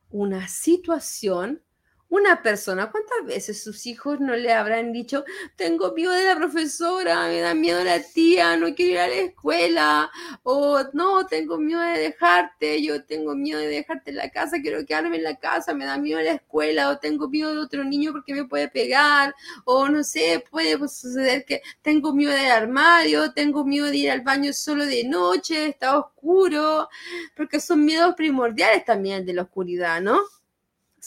una 0.09 0.47
situación 0.47 1.61
una 2.09 2.41
persona, 2.41 2.89
¿cuántas 2.89 3.25
veces 3.25 3.61
sus 3.61 3.85
hijos 3.85 4.19
no 4.19 4.35
le 4.35 4.53
habrán 4.53 4.93
dicho, 4.93 5.25
tengo 5.55 5.93
miedo 5.93 6.11
de 6.11 6.23
la 6.23 6.35
profesora, 6.35 7.27
me 7.27 7.41
da 7.41 7.53
miedo 7.53 7.83
la 7.83 8.01
tía, 8.01 8.55
no 8.55 8.73
quiero 8.75 8.93
ir 8.93 8.99
a 8.99 9.07
la 9.07 9.15
escuela, 9.15 10.11
o 10.43 10.79
no, 10.93 11.25
tengo 11.25 11.57
miedo 11.57 11.81
de 11.81 11.99
dejarte, 11.99 12.81
yo 12.81 13.03
tengo 13.03 13.35
miedo 13.35 13.59
de 13.59 13.67
dejarte 13.67 14.11
en 14.11 14.17
la 14.17 14.29
casa, 14.29 14.57
quiero 14.61 14.85
quedarme 14.85 15.17
en 15.17 15.23
la 15.23 15.35
casa, 15.35 15.73
me 15.73 15.85
da 15.85 15.97
miedo 15.97 16.21
la 16.21 16.33
escuela, 16.33 16.89
o 16.89 16.97
tengo 16.97 17.27
miedo 17.29 17.53
de 17.53 17.59
otro 17.59 17.83
niño 17.83 18.13
porque 18.13 18.33
me 18.33 18.45
puede 18.45 18.69
pegar, 18.69 19.35
o 19.65 19.89
no 19.89 20.03
sé, 20.03 20.43
puede 20.49 20.77
suceder 20.87 21.45
que 21.45 21.61
tengo 21.81 22.13
miedo 22.13 22.31
del 22.31 22.51
armario, 22.51 23.33
tengo 23.33 23.65
miedo 23.65 23.87
de 23.87 23.97
ir 23.97 24.11
al 24.11 24.21
baño 24.21 24.53
solo 24.53 24.85
de 24.85 25.03
noche, 25.03 25.67
está 25.67 25.99
oscuro, 25.99 26.87
porque 27.35 27.59
son 27.59 27.83
miedos 27.85 28.15
primordiales 28.15 28.85
también 28.85 29.25
de 29.25 29.33
la 29.33 29.43
oscuridad, 29.43 30.01
¿no? 30.01 30.21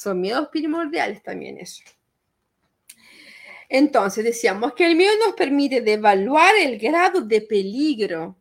Son 0.00 0.19
miedos 0.19 0.49
primordiales 0.49 1.23
también 1.23 1.59
eso. 1.59 1.83
Entonces 3.69 4.25
decíamos 4.25 4.73
que 4.73 4.87
el 4.87 4.97
miedo 4.97 5.12
nos 5.26 5.35
permite 5.35 5.76
evaluar 5.92 6.57
el 6.57 6.78
grado 6.78 7.21
de 7.21 7.42
peligro 7.42 8.35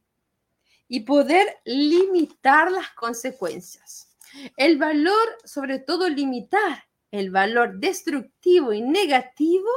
y 0.87 1.01
poder 1.01 1.57
limitar 1.65 2.71
las 2.71 2.91
consecuencias. 2.91 4.15
El 4.55 4.77
valor, 4.77 5.37
sobre 5.43 5.79
todo 5.79 6.07
limitar 6.07 6.85
el 7.11 7.29
valor 7.29 7.77
destructivo 7.77 8.71
y 8.71 8.81
negativo 8.81 9.69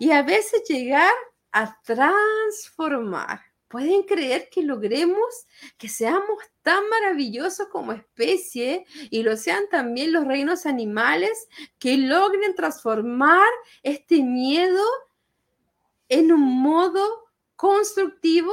y 0.00 0.10
a 0.10 0.22
veces 0.22 0.64
llegar 0.68 1.12
a 1.52 1.80
transformar 1.84 3.40
¿Pueden 3.72 4.02
creer 4.02 4.50
que 4.50 4.62
logremos 4.62 5.46
que 5.78 5.88
seamos 5.88 6.36
tan 6.60 6.86
maravillosos 6.90 7.68
como 7.68 7.92
especie 7.92 8.84
y 9.08 9.22
lo 9.22 9.34
sean 9.38 9.64
también 9.70 10.12
los 10.12 10.26
reinos 10.26 10.66
animales 10.66 11.48
que 11.78 11.96
logren 11.96 12.54
transformar 12.54 13.48
este 13.82 14.22
miedo 14.22 14.84
en 16.10 16.32
un 16.32 16.60
modo 16.60 17.02
constructivo? 17.56 18.52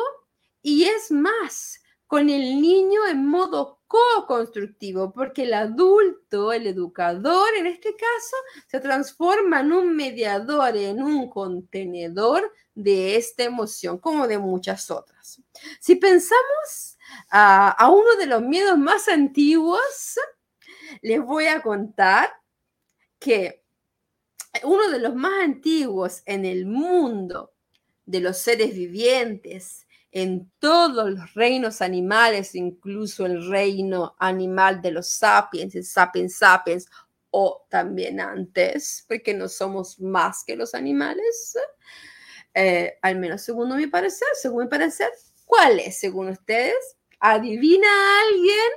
Y 0.62 0.86
es 0.86 1.12
más, 1.12 1.82
con 2.08 2.30
el 2.30 2.62
niño 2.62 3.06
en 3.06 3.28
modo 3.28 3.82
co-constructivo, 3.88 5.12
porque 5.12 5.44
el 5.44 5.54
adulto, 5.54 6.54
el 6.54 6.66
educador 6.66 7.50
en 7.58 7.68
este 7.68 7.94
caso, 7.94 8.38
se 8.68 8.80
transforma 8.80 9.60
en 9.60 9.74
un 9.74 9.96
mediador, 9.98 10.78
en 10.78 11.04
un 11.04 11.30
contenedor 11.30 12.54
de 12.84 13.18
esta 13.18 13.44
emoción, 13.44 13.98
como 13.98 14.28
de 14.28 14.38
muchas 14.38 14.90
otras. 14.90 15.42
Si 15.80 15.96
pensamos 15.96 16.98
a, 17.30 17.90
uno 17.92 18.16
de 18.18 18.26
los 18.26 18.42
miedos 18.42 18.78
más 18.78 19.10
antiguos, 19.10 20.18
les 21.02 21.22
voy 21.22 21.48
a 21.48 21.62
contar 21.62 22.32
que 23.20 23.64
uno 24.64 24.90
de 24.90 25.00
los 25.00 25.14
más 25.14 25.44
antiguos 25.44 26.22
en 26.26 26.46
el 26.46 26.66
mundo 26.66 27.54
de 28.06 28.22
los 28.22 28.38
seres 28.38 28.74
vivientes, 28.74 29.86
en 30.12 30.50
todos 30.58 31.12
los 31.12 31.34
reinos 31.34 31.82
animales, 31.82 32.56
incluso 32.56 33.26
el 33.26 33.48
reino 33.50 34.16
animal 34.18 34.82
de 34.82 34.92
los 34.92 35.10
sapiens, 35.10 35.76
el 35.76 35.84
sapiens 35.84 36.36
sapiens, 36.36 36.88
o 37.32 37.68
también 37.70 38.20
antes, 38.20 39.06
porque 39.08 39.34
no 39.34 39.48
somos 39.48 40.00
más 40.00 40.44
que 40.44 40.56
los 40.56 40.74
animales, 40.74 41.56
eh, 42.62 42.98
al 43.02 43.16
menos 43.16 43.42
según 43.42 43.74
mi 43.78 43.88
parecer, 43.88 44.28
según 44.34 44.66
mi 44.66 44.70
parecer, 44.70 45.10
¿cuál 45.46 45.80
es 45.80 45.98
según 45.98 46.28
ustedes? 46.28 46.98
¿Adivina 47.22 47.88
alguien? 48.28 48.72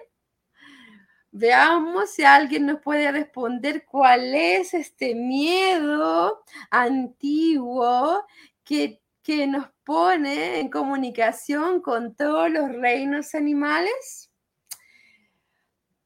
Veamos 1.33 2.11
si 2.11 2.23
alguien 2.23 2.67
nos 2.67 2.81
puede 2.81 3.11
responder 3.11 3.85
cuál 3.85 4.37
es 4.37 4.73
este 4.73 5.17
miedo 5.17 6.45
antiguo 6.71 8.25
que, 8.63 9.03
que 9.21 9.49
nos 9.49 9.69
pone 9.83 10.61
en 10.61 10.71
comunicación 10.71 11.81
con 11.81 12.15
todos 12.15 12.51
los 12.51 12.71
reinos 12.71 13.35
animales. 13.35 14.31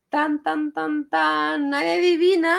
Tan, 0.09 0.43
tan, 0.43 0.73
tan, 0.73 1.11
tan, 1.11 1.69
nadie 1.69 1.99
adivina, 1.99 2.59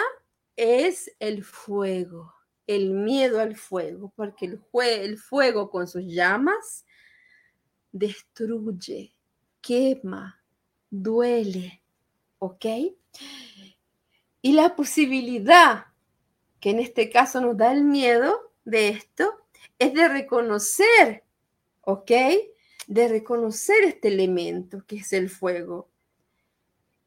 es 0.55 1.11
el 1.19 1.43
fuego 1.43 2.36
el 2.67 2.91
miedo 2.91 3.39
al 3.39 3.55
fuego, 3.55 4.11
porque 4.15 4.45
el, 4.45 4.61
el 4.83 5.17
fuego 5.17 5.69
con 5.69 5.87
sus 5.87 6.03
llamas 6.03 6.85
destruye, 7.91 9.15
quema, 9.61 10.41
duele, 10.89 11.81
¿ok? 12.39 12.65
Y 14.41 14.53
la 14.53 14.75
posibilidad 14.75 15.85
que 16.59 16.71
en 16.71 16.79
este 16.79 17.09
caso 17.09 17.41
nos 17.41 17.57
da 17.57 17.71
el 17.71 17.83
miedo 17.83 18.53
de 18.65 18.89
esto 18.89 19.47
es 19.79 19.93
de 19.93 20.07
reconocer, 20.07 21.23
¿ok? 21.81 22.11
De 22.87 23.07
reconocer 23.07 23.83
este 23.83 24.09
elemento 24.09 24.83
que 24.85 24.97
es 24.97 25.13
el 25.13 25.29
fuego. 25.29 25.89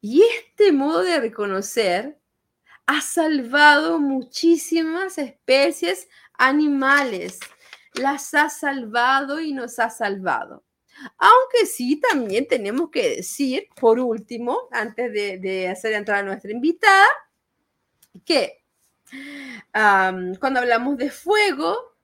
Y 0.01 0.23
este 0.23 0.71
modo 0.71 1.03
de 1.03 1.19
reconocer 1.19 2.20
ha 2.91 2.99
salvado 2.99 3.99
muchísimas 3.99 5.17
especies 5.17 6.09
animales. 6.33 7.39
Las 7.93 8.33
ha 8.33 8.49
salvado 8.49 9.39
y 9.39 9.53
nos 9.53 9.79
ha 9.79 9.89
salvado. 9.89 10.65
Aunque 11.17 11.65
sí, 11.67 12.01
también 12.01 12.47
tenemos 12.49 12.89
que 12.91 13.15
decir, 13.15 13.67
por 13.79 13.99
último, 13.99 14.67
antes 14.71 15.11
de, 15.13 15.69
hacer 15.69 15.93
entrar 15.93 16.19
a 16.19 16.23
nuestra 16.23 16.51
invitada, 16.51 17.07
que 18.25 18.65
cuando 19.71 20.59
hablamos 20.59 20.97
de 20.97 21.11
fuego, 21.11 21.95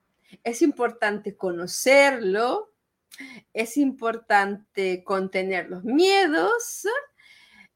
es 0.41 0.61
importante 0.61 1.35
conocerlo, 1.35 2.73
es 3.53 3.75
importante 3.75 5.03
contener 5.03 5.69
los 5.69 5.83
miedos, 5.83 6.87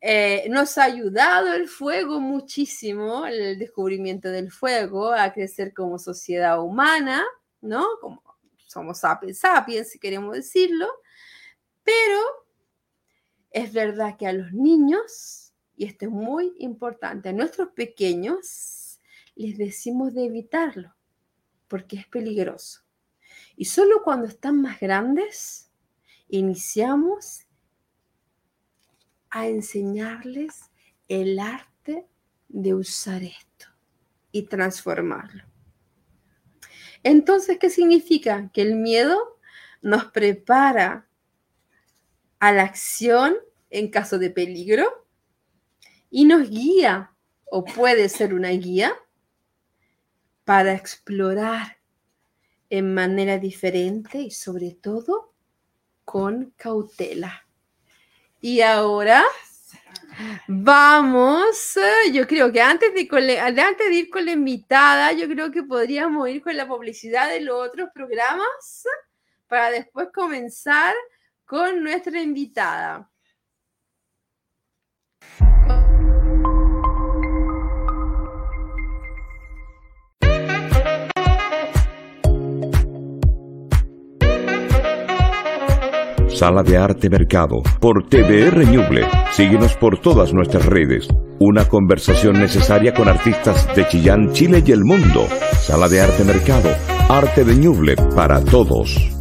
eh, 0.04 0.48
nos 0.50 0.80
ha 0.80 0.86
ayudado 0.86 1.54
el 1.54 1.68
fuego 1.68 2.20
muchísimo, 2.20 3.28
el 3.28 3.60
descubrimiento 3.60 4.30
del 4.30 4.52
fuego, 4.52 5.14
a 5.14 5.32
crecer 5.32 5.76
como 5.76 6.00
sociedad 6.00 6.60
humana, 6.60 7.24
¿no? 7.62 7.86
Como 8.02 8.24
somos 8.66 9.00
sapiens 9.00 9.38
sapiens, 9.38 9.90
si 9.92 10.00
queremos 10.00 10.36
decirlo. 10.36 10.88
Pero 11.84 12.20
es 13.52 13.72
verdad 13.74 14.18
que 14.18 14.26
a 14.26 14.34
los 14.34 14.52
niños, 14.54 15.54
y 15.78 15.86
esto 15.86 16.06
es 16.06 16.12
muy 16.12 16.56
importante, 16.58 17.30
a 17.30 17.34
nuestros 17.34 17.70
pequeños 17.70 19.00
les 19.36 19.58
decimos 19.58 20.16
de 20.16 20.26
evitarlo, 20.26 20.96
porque 21.68 21.98
es 21.98 22.08
peligroso. 22.08 22.82
Y 23.56 23.66
solo 23.66 24.02
cuando 24.04 24.28
están 24.28 24.62
más 24.62 24.80
grandes, 24.80 25.70
iniciamos 26.28 27.46
a 29.32 29.48
enseñarles 29.48 30.70
el 31.08 31.40
arte 31.40 32.06
de 32.50 32.74
usar 32.74 33.24
esto 33.24 33.68
y 34.32 34.44
transformarlo. 34.44 35.44
Entonces, 37.04 37.58
¿qué 37.58 37.70
significa? 37.70 38.50
Que 38.54 38.62
el 38.62 38.76
miedo 38.76 39.40
nos 39.82 40.06
prepara 40.06 41.08
a 42.40 42.52
la 42.52 42.64
acción 42.64 43.36
en 43.70 43.90
caso 43.90 44.20
de 44.20 44.30
peligro 44.30 45.08
y 46.10 46.26
nos 46.26 46.50
guía, 46.50 47.14
o 47.46 47.64
puede 47.64 48.10
ser 48.10 48.34
una 48.34 48.50
guía, 48.50 48.94
para 50.44 50.74
explorar 50.74 51.78
en 52.70 52.94
manera 52.94 53.38
diferente 53.38 54.20
y 54.20 54.32
sobre 54.32 54.72
todo 54.72 55.34
con 56.04 56.54
cautela. 56.58 57.48
Y 58.44 58.62
ahora 58.62 59.24
vamos, 60.48 61.76
yo 62.12 62.26
creo 62.26 62.52
que 62.52 62.60
antes 62.60 62.92
de, 62.92 63.40
antes 63.40 63.88
de 63.88 63.94
ir 63.94 64.10
con 64.10 64.26
la 64.26 64.32
invitada, 64.32 65.12
yo 65.12 65.28
creo 65.28 65.52
que 65.52 65.62
podríamos 65.62 66.28
ir 66.28 66.42
con 66.42 66.58
la 66.58 66.68
publicidad 66.68 67.30
de 67.30 67.42
los 67.42 67.68
otros 67.68 67.90
programas 67.94 68.84
para 69.48 69.70
después 69.70 70.08
comenzar 70.12 70.96
con 71.46 71.84
nuestra 71.84 72.20
invitada. 72.20 73.11
Sala 86.42 86.64
de 86.64 86.76
Arte 86.76 87.08
Mercado, 87.08 87.62
por 87.80 88.10
TVR 88.10 88.66
Ñuble. 88.66 89.06
Síguenos 89.32 89.76
por 89.76 90.00
todas 90.00 90.34
nuestras 90.34 90.66
redes. 90.66 91.08
Una 91.38 91.66
conversación 91.66 92.40
necesaria 92.40 92.96
con 92.96 93.08
artistas 93.08 93.68
de 93.76 93.88
Chillán, 93.88 94.34
Chile 94.34 94.64
y 94.66 94.72
el 94.72 94.84
mundo. 94.84 95.28
Sala 95.60 95.88
de 95.88 96.02
Arte 96.02 96.24
Mercado, 96.24 96.72
arte 97.10 97.44
de 97.44 97.56
Ñuble 97.56 97.96
para 98.16 98.44
todos. 98.44 99.21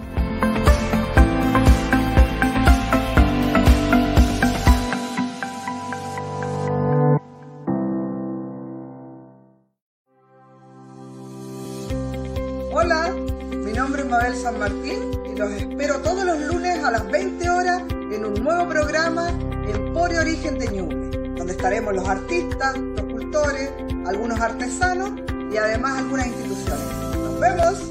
Artesanos 24.51 25.11
y 25.51 25.57
además 25.57 25.99
algunas 25.99 26.27
instituciones. 26.27 26.85
¡Nos 27.15 27.39
vemos! 27.39 27.90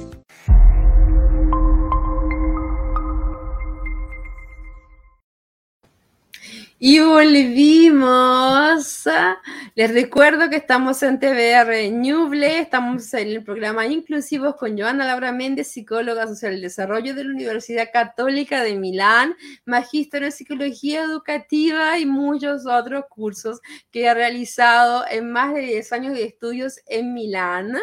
Y 6.83 6.99
volvimos. 7.01 9.05
Les 9.75 9.93
recuerdo 9.93 10.49
que 10.49 10.57
estamos 10.57 11.03
en 11.03 11.21
TVR 11.21 11.91
Ñuble, 11.91 12.59
estamos 12.59 13.13
en 13.13 13.29
el 13.29 13.45
programa 13.45 13.87
Inclusivos 13.87 14.57
con 14.57 14.79
Joana 14.79 15.07
Laura 15.07 15.31
Méndez, 15.31 15.69
psicóloga 15.69 16.27
social 16.27 16.53
del 16.53 16.63
desarrollo 16.63 17.15
de 17.15 17.25
la 17.25 17.33
Universidad 17.33 17.91
Católica 17.93 18.63
de 18.63 18.77
Milán, 18.77 19.37
magíster 19.67 20.23
en 20.23 20.33
psicología 20.33 21.03
educativa 21.03 21.99
y 21.99 22.07
muchos 22.07 22.65
otros 22.65 23.05
cursos 23.11 23.61
que 23.91 24.09
ha 24.09 24.15
realizado 24.15 25.05
en 25.11 25.31
más 25.31 25.53
de 25.53 25.61
10 25.61 25.93
años 25.93 26.15
de 26.15 26.25
estudios 26.25 26.81
en 26.87 27.13
Milán 27.13 27.77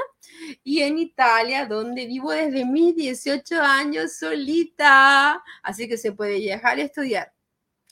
y 0.64 0.82
en 0.82 0.98
Italia, 0.98 1.68
donde 1.68 2.08
vivo 2.08 2.32
desde 2.32 2.66
mis 2.66 2.96
18 2.96 3.62
años 3.62 4.18
solita. 4.18 5.44
Así 5.62 5.88
que 5.88 5.98
se 5.98 6.14
puede 6.14 6.40
viajar 6.40 6.80
y 6.80 6.82
estudiar. 6.82 7.37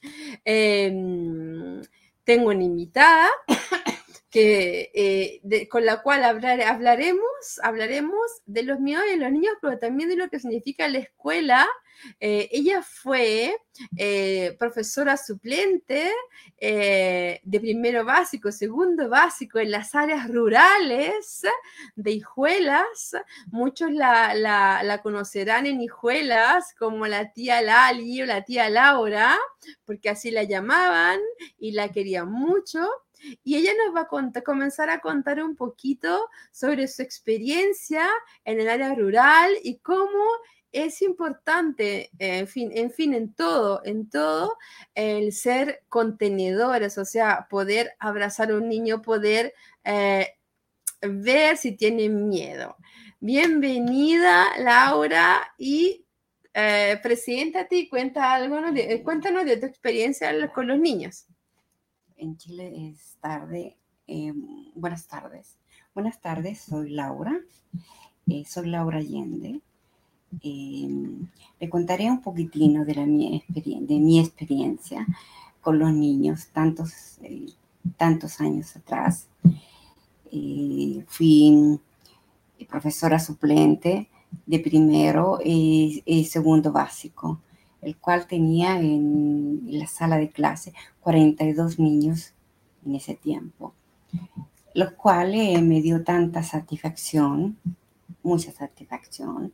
Em, 0.45 1.81
tengo 2.23 2.49
una 2.49 2.63
invitada 2.63 3.29
eh, 4.35 5.67
con 5.69 5.85
la 5.85 6.01
cual 6.01 6.23
hablaremos, 6.23 7.59
hablaremos 7.63 8.41
de 8.45 8.63
los 8.63 8.79
miedos 8.79 9.05
de 9.05 9.17
los 9.17 9.31
niños, 9.31 9.53
pero 9.61 9.77
también 9.77 10.09
de 10.09 10.15
lo 10.15 10.29
que 10.29 10.39
significa 10.39 10.87
la 10.87 10.99
escuela 10.99 11.67
eh, 12.19 12.49
ella 12.51 12.81
fue 12.81 13.55
eh, 13.97 14.55
profesora 14.59 15.17
suplente 15.17 16.11
de 16.59 17.59
primero 17.59 18.05
básico, 18.05 18.51
segundo 18.51 19.09
básico 19.09 19.59
en 19.59 19.71
las 19.71 19.93
áreas 19.95 20.29
rurales 20.29 21.43
de 21.95 22.11
Hijuelas. 22.11 23.15
Muchos 23.47 23.91
la, 23.91 24.99
conocerán 25.03 25.65
en 25.65 25.81
Hijuelas 25.81 26.73
como 26.77 27.07
la 27.07 27.31
tía 27.31 27.61
Lali 27.61 28.21
o 28.21 28.25
la 28.25 28.43
tía 28.43 28.69
Laura, 28.69 29.37
porque 29.85 30.09
así 30.09 30.31
la 30.31 30.43
llamaban 30.43 31.19
y 31.57 31.71
la 31.71 31.91
querían 31.91 32.31
mucho. 32.31 32.87
Y 33.43 33.55
ella 33.55 33.71
nos 33.85 33.95
va 33.95 34.01
a 34.01 34.43
comenzar 34.43 34.89
a 34.89 34.99
contar 34.99 35.43
un 35.43 35.55
poquito 35.55 36.29
sobre 36.51 36.87
su 36.87 37.01
experiencia 37.01 38.07
en 38.43 38.59
el 38.59 38.69
área 38.69 38.93
rural 38.93 39.51
y 39.63 39.77
cómo 39.77 40.23
es 40.75 41.01
importante, 41.01 42.11
eh, 42.19 42.39
en 42.39 42.47
fin, 42.91 43.13
en 43.13 43.33
todo, 43.33 43.81
en 43.85 44.09
todo, 44.09 44.57
el 44.93 45.31
ser 45.31 45.83
contenedores, 45.87 46.97
o 46.97 47.05
sea, 47.05 47.47
poder 47.49 47.93
abrazar 47.97 48.51
a 48.51 48.55
un 48.55 48.67
niño, 48.67 49.01
poder 49.01 49.53
eh, 49.85 50.35
ver 51.01 51.55
si 51.55 51.77
tiene 51.77 52.09
miedo. 52.09 52.75
Bienvenida, 53.21 54.57
Laura, 54.59 55.53
y 55.57 56.05
eh, 56.53 56.99
preséntate 57.01 57.77
y 57.77 57.89
cuenta 57.89 58.33
algo, 58.33 58.59
cuéntanos 59.03 59.45
de 59.45 59.55
tu 59.57 59.65
experiencia 59.65 60.51
con 60.51 60.67
los 60.67 60.77
niños. 60.77 61.25
En 62.17 62.37
Chile 62.37 62.89
es 62.89 63.17
tarde. 63.19 63.77
buenas 64.75 65.07
tardes. 65.07 65.57
Buenas 65.93 66.19
tardes, 66.21 66.61
soy 66.61 66.89
Laura. 66.89 67.33
soy 68.45 68.67
Laura 68.67 68.97
Allende 68.99 69.61
eh, 70.41 70.89
le 71.59 71.69
contaré 71.69 72.09
un 72.09 72.21
poquitino 72.21 72.85
de, 72.85 73.05
mi, 73.05 73.43
de 73.47 73.99
mi 73.99 74.19
experiencia 74.19 75.05
con 75.61 75.79
los 75.79 75.91
niños 75.91 76.47
tantos, 76.51 77.17
eh, 77.23 77.45
tantos 77.97 78.39
años 78.41 78.75
atrás. 78.75 79.27
Eh, 80.31 81.03
fui 81.07 81.79
profesora 82.69 83.19
suplente 83.19 84.09
de 84.45 84.59
primero 84.59 85.39
y, 85.43 86.27
segundo 86.29 86.71
básico, 86.71 87.39
el 87.85 87.97
cual 87.97 88.25
tenía 88.25 88.79
en, 88.79 89.61
la 89.67 89.85
sala 89.85 90.17
de 90.17 90.31
clase 90.31 90.73
42 91.01 91.77
niños 91.77 92.33
en 92.83 92.95
ese 92.95 93.13
tiempo, 93.13 93.73
los 94.73 94.93
cuales 94.93 95.61
me 95.61 95.81
dio 95.81 96.03
tanta 96.03 96.41
satisfacción, 96.41 97.57
mucha 98.23 98.51
satisfacción, 98.51 99.53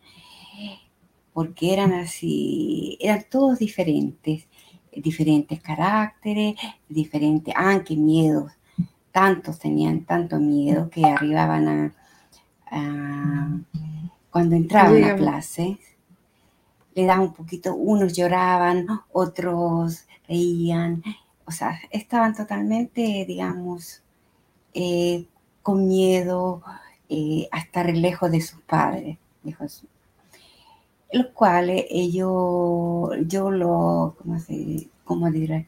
porque 1.33 1.73
eran 1.73 1.91
así, 1.91 2.97
eran 3.01 3.25
todos 3.29 3.59
diferentes, 3.59 4.47
diferentes 4.93 5.61
caracteres, 5.61 6.55
diferentes, 6.87 7.53
ah, 7.57 7.81
qué 7.85 7.97
miedos, 7.97 8.53
tantos 9.11 9.59
tenían 9.59 10.05
tanto 10.05 10.39
miedo 10.39 10.89
que 10.89 11.03
arribaban 11.03 11.67
a, 11.67 11.93
a 12.71 13.59
cuando 14.29 14.55
entraban 14.55 15.03
a 15.03 15.15
clase, 15.17 15.77
le 16.93 17.05
daban 17.05 17.23
un 17.23 17.33
poquito, 17.33 17.75
unos 17.75 18.13
lloraban, 18.13 18.87
otros 19.11 20.05
reían, 20.27 21.03
o 21.45 21.51
sea, 21.51 21.79
estaban 21.89 22.35
totalmente, 22.35 23.25
digamos, 23.27 24.01
eh, 24.73 25.25
con 25.61 25.87
miedo 25.87 26.61
eh, 27.09 27.47
a 27.51 27.59
estar 27.59 27.89
lejos 27.89 28.31
de 28.31 28.41
sus 28.41 28.61
padres, 28.61 29.17
lejos, 29.43 29.85
los 31.11 31.27
cuales 31.27 31.85
ellos, 31.89 33.09
yo 33.27 33.51
lo, 33.51 34.15
¿cómo, 34.17 34.39
se, 34.39 34.89
cómo 35.03 35.29
diré? 35.29 35.67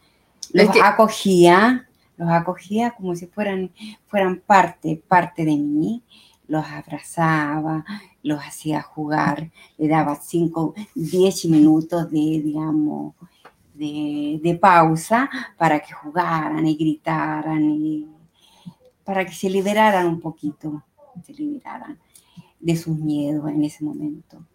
Los 0.51 0.69
acogía, 0.81 1.87
los 2.17 2.29
acogía 2.29 2.91
como 2.91 3.15
si 3.15 3.27
fueran, 3.27 3.71
fueran 4.07 4.41
parte, 4.45 5.01
parte 5.07 5.43
de 5.45 5.57
mí, 5.57 6.03
los 6.47 6.65
abrazaba, 6.65 7.85
los 8.23 8.39
hacía 8.39 8.81
jugar, 8.81 9.51
le 9.77 9.87
daba 9.87 10.15
5, 10.15 10.73
10 10.95 11.45
minutos 11.45 12.09
de, 12.09 12.41
digamos, 12.43 13.13
de, 13.73 14.39
de, 14.41 14.55
pausa 14.55 15.29
para 15.57 15.79
que 15.79 15.93
jugaran 15.93 16.65
y 16.65 16.75
gritaran 16.75 17.63
y 17.63 18.07
para 19.03 19.25
que 19.25 19.33
se 19.33 19.49
liberaran 19.49 20.07
un 20.07 20.19
poquito, 20.19 20.83
se 21.23 21.33
liberaran 21.33 21.99
de 22.59 22.75
sus 22.77 22.97
miedos 22.97 23.49
en 23.49 23.63
ese 23.63 23.83
momento. 23.83 24.45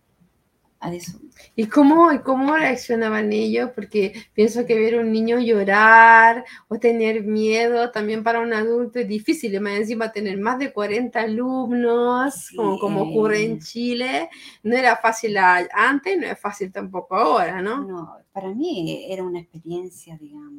¿Y 1.56 1.66
cómo, 1.66 2.08
cómo 2.24 2.56
reaccionaban 2.56 3.32
ellos? 3.32 3.70
Porque 3.74 4.12
pienso 4.32 4.64
que 4.64 4.78
ver 4.78 4.94
a 4.94 5.00
un 5.00 5.10
niño 5.10 5.38
llorar 5.38 6.44
o 6.68 6.78
tener 6.78 7.24
miedo 7.24 7.90
también 7.90 8.22
para 8.22 8.40
un 8.40 8.52
adulto 8.52 9.00
es 9.00 9.08
difícil. 9.08 9.54
Y 9.54 9.60
más 9.60 9.74
encima 9.74 10.12
tener 10.12 10.38
más 10.38 10.58
de 10.58 10.72
40 10.72 11.20
alumnos, 11.20 12.50
como, 12.54 12.78
como 12.78 13.02
ocurre 13.02 13.44
en 13.44 13.58
Chile, 13.60 14.30
no 14.62 14.76
era 14.76 14.96
fácil 14.96 15.36
antes, 15.36 16.18
no 16.18 16.26
es 16.26 16.38
fácil 16.38 16.70
tampoco 16.70 17.16
ahora, 17.16 17.60
¿no? 17.60 17.84
No, 17.84 18.16
para 18.32 18.54
mí 18.54 19.06
era 19.08 19.24
una 19.24 19.40
experiencia, 19.40 20.16
digamos, 20.16 20.52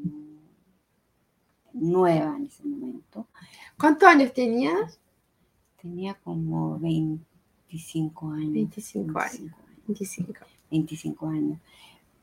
nueva 1.73 2.35
en 2.35 2.45
ese 2.47 2.63
momento. 2.65 3.27
¿Cuántos 3.77 4.09
años 4.09 4.33
tenías? 4.33 4.99
Tenía 5.81 6.13
como 6.15 6.77
25 6.77 8.31
años. 8.31 8.51
25 8.51 9.19
años. 9.19 9.31
25. 9.31 9.68
25 10.69 11.27
años. 11.27 11.59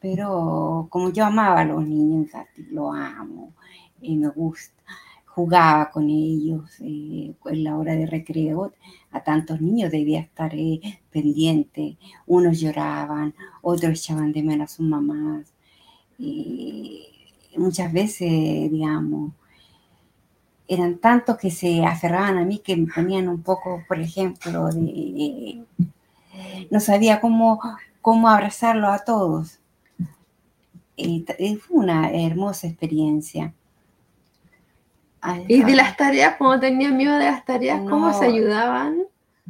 Pero 0.01 0.87
como 0.91 1.11
yo 1.11 1.25
amaba 1.25 1.61
a 1.61 1.65
los 1.65 1.87
niños, 1.87 2.31
lo 2.71 2.93
amo, 2.93 3.53
y 4.01 4.17
me 4.17 4.29
gusta, 4.29 4.83
jugaba 5.27 5.91
con 5.91 6.09
ellos 6.09 6.71
eh, 6.81 7.35
en 7.45 7.65
la 7.65 7.77
hora 7.77 7.95
de 7.95 8.07
recreo, 8.07 8.73
a 9.11 9.23
tantos 9.23 9.61
niños 9.61 9.91
debía 9.91 10.21
estar 10.21 10.55
eh, 10.55 10.81
pendiente, 11.11 11.97
unos 12.27 12.61
lloraban, 12.61 13.35
otros 13.63 13.93
echaban 13.93 14.33
de 14.33 14.43
menos 14.43 14.73
a 14.73 14.77
sus 14.77 14.87
mamás, 14.87 15.53
muchas 17.57 17.93
veces, 17.93 18.71
digamos, 18.71 19.33
eran 20.69 20.99
tantos 20.99 21.37
que 21.37 21.51
se 21.51 21.85
aferraban 21.85 22.39
a 22.39 22.45
mí 22.45 22.59
que 22.59 22.77
me 22.77 22.93
ponían 22.93 23.29
un 23.29 23.43
poco, 23.43 23.83
por 23.87 24.01
ejemplo, 24.01 24.69
de 24.69 25.65
no 26.71 26.81
sabía 26.81 27.21
cómo, 27.21 27.61
cómo 28.01 28.29
abrazarlo 28.29 28.89
a 28.89 29.05
todos. 29.05 29.61
Y, 30.97 31.25
fue 31.61 31.79
una 31.79 32.11
hermosa 32.11 32.67
experiencia. 32.67 33.53
¿Y 35.49 35.63
de 35.63 35.75
las 35.75 35.97
tareas, 35.97 36.37
cuando 36.37 36.61
tenían 36.61 36.97
miedo 36.97 37.19
de 37.19 37.25
las 37.25 37.45
tareas, 37.45 37.81
cómo 37.89 38.13
se 38.13 38.27
ayudaban? 38.27 39.03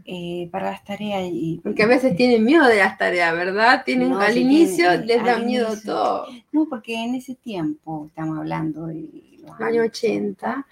Eh, 0.04 0.48
para 0.52 0.70
las 0.70 0.84
tareas. 0.84 1.28
Y, 1.30 1.60
porque 1.62 1.82
a 1.82 1.86
veces 1.86 2.16
tienen 2.16 2.44
miedo 2.44 2.66
de 2.66 2.78
las 2.78 2.96
tareas, 2.96 3.34
¿verdad? 3.34 3.82
Tienen 3.84 4.12
al 4.12 4.36
inicio 4.36 4.96
les 4.98 5.24
da 5.24 5.38
miedo 5.38 5.74
todo. 5.84 6.26
No, 6.52 6.66
porque 6.68 6.94
en 6.94 7.14
ese 7.14 7.34
tiempo, 7.34 8.06
estamos 8.08 8.38
hablando 8.38 8.86
de 8.86 9.08
los 9.42 9.60
años 9.60 9.86
80, 9.86 10.66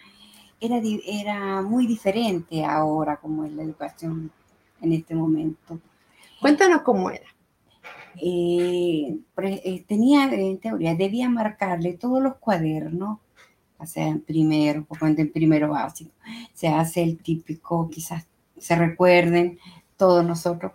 era, 0.61 0.81
era 1.07 1.62
muy 1.62 1.87
diferente 1.87 2.64
ahora 2.64 3.16
como 3.16 3.44
es 3.44 3.53
la 3.53 3.62
educación 3.62 4.31
en 4.81 4.92
este 4.92 5.14
momento. 5.14 5.79
Cuéntanos 6.45 6.83
cómo 6.83 7.09
era. 7.09 7.25
Eh, 8.21 9.17
eh, 9.39 9.85
tenía, 9.89 10.25
en 10.25 10.59
teoría, 10.59 10.95
debía 10.95 11.27
marcarle 11.31 11.95
todos 11.95 12.23
los 12.23 12.35
cuadernos, 12.35 13.19
o 13.79 13.87
sea, 13.87 14.09
en 14.09 14.21
primero, 14.21 14.87
en 15.01 15.33
primero 15.33 15.71
básico. 15.71 16.11
Se 16.53 16.69
hace 16.69 17.03
el 17.03 17.17
típico, 17.17 17.89
quizás 17.89 18.27
se 18.59 18.77
recuerden, 18.77 19.59
todos 19.97 20.23
nosotros, 20.23 20.73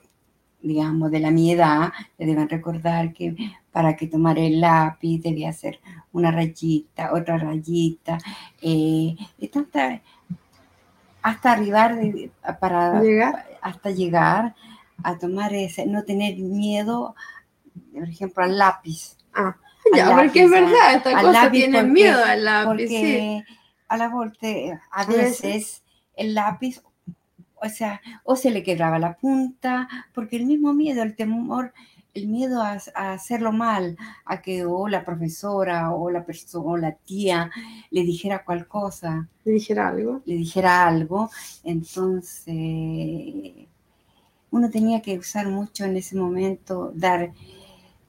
digamos, 0.59 1.11
de 1.11 1.19
la 1.19 1.29
mi 1.29 1.51
edad, 1.51 1.93
le 2.17 2.25
deben 2.25 2.49
recordar 2.49 3.13
que 3.13 3.35
para 3.71 3.95
que 3.95 4.07
tomara 4.07 4.41
el 4.41 4.61
lápiz 4.61 5.21
debía 5.21 5.49
hacer 5.49 5.79
una 6.11 6.31
rayita, 6.31 7.13
otra 7.13 7.37
rayita, 7.37 8.17
eh, 8.59 9.15
y 9.37 9.47
tanta, 9.49 10.01
hasta 11.21 11.51
arribar, 11.51 11.95
para, 12.59 13.03
¿Llegar? 13.03 13.45
hasta 13.61 13.91
llegar 13.91 14.55
a 15.03 15.17
tomar 15.17 15.53
ese, 15.53 15.85
no 15.85 16.03
tener 16.03 16.37
miedo, 16.37 17.15
por 17.93 18.09
ejemplo, 18.09 18.43
al 18.43 18.57
lápiz. 18.57 19.17
Ah, 19.33 19.55
ya, 19.95 20.15
porque 20.15 20.43
es 20.43 20.51
verdad, 20.51 20.95
esta 20.95 21.21
cosa 21.21 21.51
tiene 21.51 21.83
miedo 21.83 22.23
al 22.23 22.43
lápiz. 22.43 22.67
Porque 22.67 23.43
a 23.87 23.97
la 23.97 24.09
volte, 24.09 24.79
a 24.91 25.05
veces 25.05 25.83
el 26.15 26.33
lápiz, 26.33 26.81
o 27.55 27.69
sea, 27.69 28.01
o 28.23 28.35
se 28.35 28.51
le 28.51 28.63
quebraba 28.63 28.99
la 28.99 29.15
punta, 29.15 29.87
porque 30.13 30.37
el 30.37 30.45
mismo 30.45 30.73
miedo, 30.73 31.03
el 31.03 31.15
temor, 31.15 31.73
el 32.13 32.27
miedo 32.27 32.61
a, 32.61 32.79
hacerlo 32.95 33.51
mal, 33.51 33.97
a 34.25 34.41
que 34.41 34.65
o 34.65 34.87
la 34.87 35.05
profesora 35.05 35.91
o 35.91 36.09
la 36.09 36.25
persona 36.25 36.65
o 36.65 36.77
la 36.77 36.93
tía 36.93 37.51
le 37.91 38.03
dijera 38.03 38.43
cual 38.43 38.67
cosa. 38.67 39.27
Le 39.43 39.53
dijera 39.53 39.89
algo. 39.89 40.21
Le 40.25 40.35
dijera 40.35 40.87
algo. 40.87 41.29
Entonces, 41.63 42.55
uno 44.51 44.69
tenía 44.69 45.01
que 45.01 45.17
usar 45.17 45.47
mucho 45.47 45.85
en 45.85 45.97
ese 45.97 46.15
momento, 46.15 46.91
dar 46.95 47.31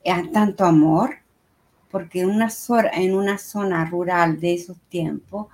eh, 0.05 0.29
tanto 0.33 0.65
amor, 0.65 1.17
porque 1.91 2.21
en 2.21 2.31
una, 2.31 2.51
zona, 2.51 2.91
en 2.91 3.15
una 3.15 3.39
zona 3.39 3.85
rural 3.85 4.41
de 4.41 4.55
esos 4.55 4.79
tiempos, 4.89 5.49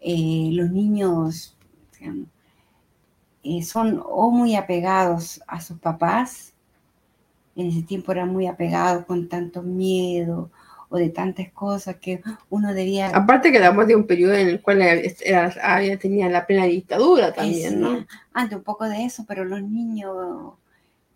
eh, 0.00 0.50
los 0.52 0.70
niños 0.70 1.56
eh, 3.42 3.62
son 3.62 4.02
o 4.04 4.30
muy 4.30 4.56
apegados 4.56 5.40
a 5.46 5.60
sus 5.60 5.78
papás, 5.78 6.52
en 7.54 7.68
ese 7.68 7.82
tiempo 7.82 8.12
eran 8.12 8.32
muy 8.32 8.46
apegados 8.46 9.06
con 9.06 9.28
tanto 9.28 9.62
miedo, 9.62 10.50
o 10.88 10.96
de 10.96 11.10
tantas 11.10 11.50
cosas 11.52 11.96
que 11.96 12.22
uno 12.50 12.72
debía... 12.74 13.08
Aparte 13.08 13.50
que 13.50 13.58
hablamos 13.58 13.86
de 13.86 13.96
un 13.96 14.06
periodo 14.06 14.34
en 14.34 14.48
el 14.48 14.62
cual 14.62 14.82
había, 15.62 15.98
tenía 15.98 16.28
la 16.28 16.46
plena 16.46 16.64
dictadura 16.64 17.32
también, 17.32 17.80
¿no? 17.80 18.06
Antes 18.32 18.58
un 18.58 18.64
poco 18.64 18.84
de 18.84 19.04
eso, 19.04 19.24
pero 19.26 19.44
los 19.44 19.62
niños... 19.62 20.54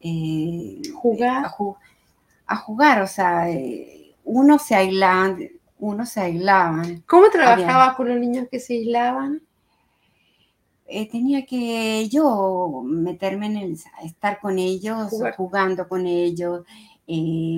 Eh, 0.00 0.80
jugar. 0.94 1.44
A, 2.46 2.56
jugar, 2.56 3.02
o 3.02 3.06
sea, 3.06 3.50
eh, 3.50 4.14
uno 4.24 4.59
se 4.59 4.74
aislaban, 4.74 5.38
uno 5.78 6.06
se 6.06 6.20
aislaban. 6.20 7.02
¿Cómo 7.06 7.30
trabajaba 7.30 7.94
con 7.94 8.09
los 8.09 8.18
niños 8.18 8.48
que 8.50 8.59
se 8.59 8.74
aislaban? 8.74 9.42
Eh, 10.87 11.09
tenía 11.09 11.46
que 11.46 12.09
yo 12.09 12.83
meterme 12.85 13.46
en 13.46 13.56
el, 13.59 13.78
estar 14.02 14.40
con 14.40 14.59
ellos, 14.59 15.12
jugando 15.37 15.87
con 15.87 16.04
ellos, 16.06 16.64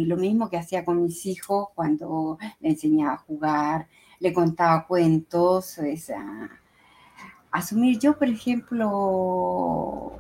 lo 0.07 0.17
mismo 0.17 0.49
que 0.49 0.57
hacía 0.57 0.85
con 0.85 1.03
mis 1.03 1.27
hijos 1.27 1.69
cuando 1.75 2.39
le 2.61 2.71
enseñaba 2.71 3.15
a 3.15 3.19
jugar, 3.19 3.89
le 4.19 4.33
contaba 4.33 4.87
cuentos, 4.87 5.79
asumir 7.51 7.99
yo, 7.99 8.19
por 8.19 8.29
ejemplo, 8.29 10.13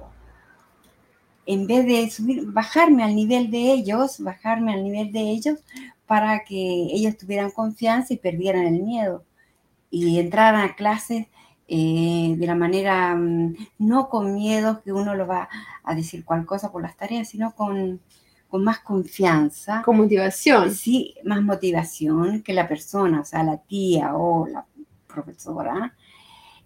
en 1.46 1.66
vez 1.66 1.86
de 1.86 2.10
subir, 2.10 2.44
bajarme 2.52 3.04
al 3.04 3.14
nivel 3.16 3.50
de 3.50 3.72
ellos, 3.72 4.20
bajarme 4.20 4.74
al 4.74 4.84
nivel 4.84 5.12
de 5.12 5.20
ellos 5.30 5.58
para 6.06 6.44
que 6.44 6.88
ellos 6.92 7.16
tuvieran 7.16 7.50
confianza 7.50 8.12
y 8.12 8.18
perdieran 8.18 8.66
el 8.66 8.82
miedo 8.82 9.24
y 9.90 10.18
entraran 10.18 10.62
a 10.62 10.74
clases 10.74 11.26
eh, 11.68 12.34
de 12.36 12.46
la 12.46 12.54
manera, 12.54 13.14
mm, 13.14 13.56
no 13.78 14.08
con 14.08 14.34
miedo 14.34 14.82
que 14.82 14.92
uno 14.92 15.14
lo 15.14 15.26
va 15.26 15.48
a 15.84 15.94
decir 15.94 16.24
cual 16.24 16.44
cosa 16.44 16.70
por 16.72 16.82
las 16.82 16.96
tareas, 16.96 17.28
sino 17.28 17.54
con, 17.54 18.00
con 18.52 18.64
más 18.64 18.80
confianza. 18.80 19.80
Con 19.82 19.96
motivación. 19.96 20.70
Sí, 20.72 21.14
más 21.24 21.40
motivación 21.40 22.42
que 22.42 22.52
la 22.52 22.68
persona, 22.68 23.22
o 23.22 23.24
sea, 23.24 23.42
la 23.42 23.56
tía 23.56 24.14
o 24.14 24.46
la 24.46 24.66
profesora. 25.06 25.94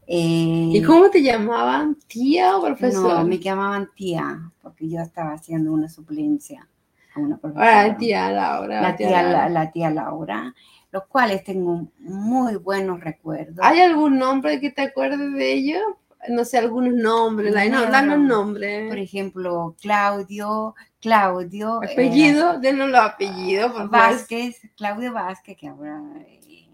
Eh, 0.04 0.70
¿Y 0.72 0.82
cómo 0.82 1.08
te 1.10 1.22
llamaban? 1.22 1.96
¿Tía 2.08 2.56
o 2.56 2.64
profesora? 2.64 3.20
No, 3.20 3.24
me 3.24 3.38
llamaban 3.38 3.88
tía, 3.94 4.50
porque 4.60 4.88
yo 4.88 5.00
estaba 5.00 5.34
haciendo 5.34 5.72
una 5.72 5.88
suplencia. 5.88 6.66
a 7.14 7.20
una 7.20 7.36
profesora. 7.36 7.86
La 7.86 7.96
tía 7.96 8.30
Laura. 8.32 8.80
La 8.82 8.96
tía, 8.96 9.22
la, 9.22 9.48
la 9.48 9.70
tía 9.70 9.88
Laura, 9.88 10.52
los 10.90 11.06
cuales 11.06 11.44
tengo 11.44 11.86
muy 12.00 12.56
buenos 12.56 12.98
recuerdos. 12.98 13.58
¿Hay 13.62 13.78
algún 13.78 14.18
nombre 14.18 14.58
que 14.58 14.72
te 14.72 14.82
acuerdes 14.82 15.34
de 15.34 15.52
ellos? 15.52 15.82
No 16.28 16.44
sé, 16.44 16.58
algunos 16.58 16.94
nombres, 16.94 17.54
no, 17.70 17.84
No, 17.86 17.90
danos 17.90 18.18
no. 18.18 18.24
nombres. 18.36 18.88
Por 18.88 18.98
ejemplo, 18.98 19.76
Claudio, 19.80 20.74
Claudio. 21.00 21.82
eh, 21.82 21.92
Apellido, 21.92 22.58
denos 22.60 22.90
los 22.90 23.00
apellidos, 23.00 23.72
por 23.72 23.90
favor. 23.90 23.90
Vázquez, 23.90 24.60
Claudio 24.76 25.12
Vázquez, 25.12 25.56
que 25.56 25.68
ahora 25.68 26.00
eh, 26.26 26.68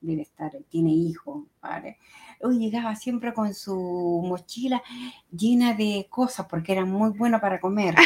debe 0.00 0.22
estar, 0.22 0.50
tiene 0.68 0.90
hijo, 0.90 1.46
llegaba 2.58 2.94
siempre 2.96 3.34
con 3.34 3.52
su 3.54 4.22
mochila 4.24 4.82
llena 5.30 5.74
de 5.74 6.06
cosas 6.08 6.46
porque 6.48 6.72
era 6.72 6.84
muy 6.84 7.10
bueno 7.10 7.40
para 7.40 7.60
comer. 7.60 7.94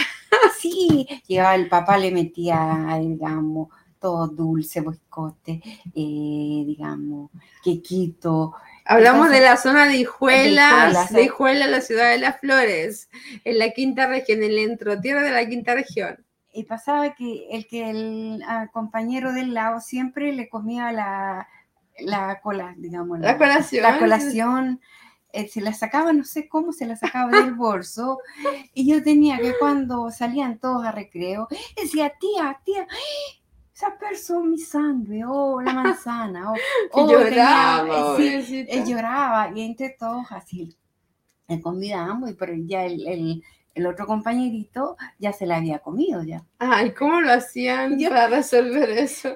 Sí, 0.60 1.06
llegaba 1.26 1.54
el 1.56 1.68
papá, 1.68 1.98
le 1.98 2.10
metía, 2.10 2.96
digamos, 2.98 3.68
todo 3.98 4.28
dulce, 4.28 4.80
biscote, 4.80 5.60
eh, 5.94 6.64
digamos, 6.66 7.30
quequito. 7.62 8.54
Hablamos 8.84 9.26
Entonces, 9.28 9.40
de 9.40 9.46
la 9.46 9.56
zona 9.56 9.86
de 9.86 9.96
Hijuelas, 9.96 10.72
Hijuelas, 10.72 11.12
de. 11.12 11.22
Hijuelas, 11.24 11.70
la 11.70 11.80
ciudad 11.80 12.10
de 12.10 12.18
las 12.18 12.38
flores, 12.40 13.08
en 13.44 13.58
la 13.58 13.70
quinta 13.70 14.06
región, 14.06 14.42
en 14.42 14.50
el 14.50 14.58
entrotierra 14.58 15.22
de 15.22 15.30
la 15.30 15.48
quinta 15.48 15.74
región. 15.74 16.24
Y 16.52 16.64
pasaba 16.64 17.14
que 17.14 17.48
el 17.50 17.66
que 17.66 17.90
el 17.90 18.42
ah, 18.46 18.68
compañero 18.72 19.32
del 19.32 19.54
lado 19.54 19.80
siempre 19.80 20.32
le 20.32 20.48
comía 20.48 20.92
la, 20.92 21.48
la 21.98 22.40
cola, 22.42 22.74
digamos. 22.76 23.18
La 23.20 23.38
colación. 23.38 23.82
La 23.82 23.98
colación. 23.98 24.80
eh, 25.32 25.48
se 25.48 25.60
la 25.60 25.72
sacaba, 25.72 26.12
no 26.12 26.22
sé 26.22 26.48
cómo 26.48 26.72
se 26.72 26.86
la 26.86 26.94
sacaba 26.96 27.30
del 27.40 27.54
bolso. 27.56 28.20
Y 28.72 28.88
yo 28.88 29.02
tenía 29.02 29.38
que 29.38 29.54
cuando 29.58 30.10
salían 30.12 30.58
todos 30.58 30.84
a 30.86 30.92
recreo, 30.92 31.48
decía, 31.76 32.12
tía, 32.20 32.60
tía, 32.64 32.86
esa 33.86 33.98
persona 33.98 34.46
mi 34.48 34.58
sangre, 34.58 35.22
oh, 35.26 35.60
la 35.60 35.72
manzana, 35.74 36.52
oh, 36.52 36.56
oh, 36.92 37.10
lloraba, 37.10 38.16
tenía- 38.16 38.42
sí, 38.42 38.64
él 38.68 38.84
lloraba 38.86 39.50
y 39.54 39.60
entre 39.62 39.90
todos 39.90 40.26
así 40.30 40.76
le 41.48 41.60
convidamos, 41.60 42.30
y 42.30 42.34
pero 42.34 42.54
ya 42.54 42.84
el, 42.84 43.06
el- 43.06 43.42
el 43.74 43.86
otro 43.86 44.06
compañerito 44.06 44.96
ya 45.18 45.32
se 45.32 45.46
la 45.46 45.56
había 45.56 45.80
comido 45.80 46.22
ya. 46.22 46.44
Ay, 46.60 46.92
¿cómo 46.94 47.20
lo 47.20 47.32
hacían 47.32 47.98
Yo- 47.98 48.08
para 48.08 48.28
resolver 48.28 48.88
eso? 48.90 49.30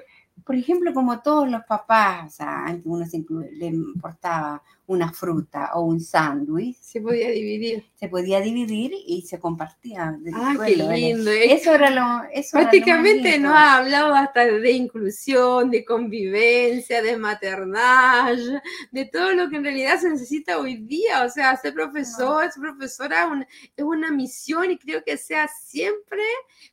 Por 0.45 0.55
ejemplo, 0.55 0.93
como 0.93 1.19
todos 1.21 1.49
los 1.49 1.61
papás, 1.65 2.25
o 2.27 2.29
sea, 2.37 2.79
uno 2.85 3.05
se 3.05 3.23
le 3.51 3.65
importaba 3.67 4.63
una 4.89 5.13
fruta 5.13 5.69
o 5.75 5.81
un 5.83 5.99
sándwich, 6.01 6.77
Se 6.81 6.99
podía 6.99 7.29
dividir. 7.29 7.85
se 7.93 8.09
podía 8.09 8.41
dividir 8.41 8.91
y 9.05 9.21
se 9.21 9.39
compartía. 9.39 10.17
Ah, 10.33 10.55
qué 10.65 10.75
lindo. 10.77 11.29
Es- 11.29 11.61
Eso 11.61 11.75
era 11.75 11.91
lo 11.91 12.27
eso 12.33 12.57
Prácticamente 12.57 13.37
nos 13.37 13.53
ha 13.53 13.77
hablado 13.77 14.15
hasta 14.15 14.45
de 14.45 14.71
inclusión, 14.71 15.69
de 15.69 15.85
convivencia, 15.85 17.03
de 17.03 17.17
maternage, 17.17 18.61
de 18.91 19.05
todo 19.05 19.31
lo 19.33 19.47
que 19.49 19.57
en 19.57 19.63
realidad 19.63 19.99
se 19.99 20.09
necesita 20.09 20.57
hoy 20.57 20.77
día. 20.77 21.23
O 21.23 21.29
sea, 21.29 21.55
ser 21.57 21.75
profesor, 21.75 22.51
ser 22.51 22.61
profesora 22.61 23.27
un- 23.27 23.43
es 23.77 23.83
una 23.83 24.11
misión 24.11 24.71
y 24.71 24.79
creo 24.79 25.03
que 25.03 25.17
sea 25.17 25.47
siempre, 25.47 26.23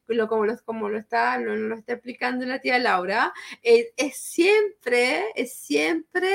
lo, 0.06 0.26
como, 0.26 0.46
lo, 0.46 0.56
como 0.64 0.88
lo, 0.88 0.98
está, 0.98 1.38
lo, 1.38 1.54
lo 1.54 1.74
está 1.76 1.92
explicando 1.92 2.46
la 2.46 2.60
tía 2.60 2.78
Laura, 2.78 3.34
eh, 3.62 3.92
es 3.98 4.16
siempre, 4.16 5.26
es 5.34 5.52
siempre 5.52 6.30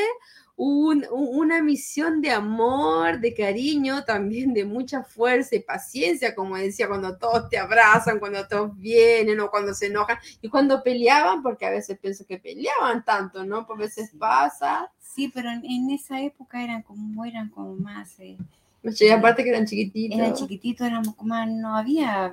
un- 0.63 1.05
un- 1.11 1.39
una 1.39 1.63
misión 1.63 2.21
de 2.21 2.29
amor, 2.29 3.19
de 3.19 3.33
cariño, 3.33 4.03
también 4.03 4.53
de 4.53 4.63
mucha 4.63 5.03
fuerza 5.03 5.55
y 5.55 5.59
paciencia, 5.61 6.35
como 6.35 6.55
decía, 6.55 6.87
cuando 6.87 7.17
todos 7.17 7.49
te 7.49 7.57
abrazan, 7.57 8.19
cuando 8.19 8.47
todos 8.47 8.77
vienen 8.77 9.39
o 9.39 9.49
cuando 9.49 9.73
se 9.73 9.87
enojan 9.87 10.17
y 10.39 10.49
cuando 10.49 10.83
peleaban, 10.83 11.41
porque 11.41 11.65
a 11.65 11.71
veces 11.71 11.97
pienso 11.99 12.25
que 12.27 12.37
peleaban 12.37 13.03
tanto, 13.03 13.43
¿no? 13.43 13.65
Por 13.65 13.79
veces 13.79 14.11
Sí. 14.11 14.17
pasa. 14.17 14.91
Sí, 14.99 15.31
pero 15.33 15.49
en, 15.49 15.65
en 15.65 15.89
esa 15.89 16.21
época 16.21 16.63
eran 16.63 16.83
como 16.83 17.25
eran 17.25 17.49
como 17.49 17.75
más 17.75 18.19
eh, 18.19 18.37
Y 18.83 19.09
aparte 19.09 19.43
que 19.43 19.49
eran 19.49 19.65
chiquititos. 19.65 20.19
eran 20.19 20.33
chiquititos, 20.35 20.85
éramos 20.85 21.15
como 21.15 21.43
no 21.47 21.75
había 21.75 22.31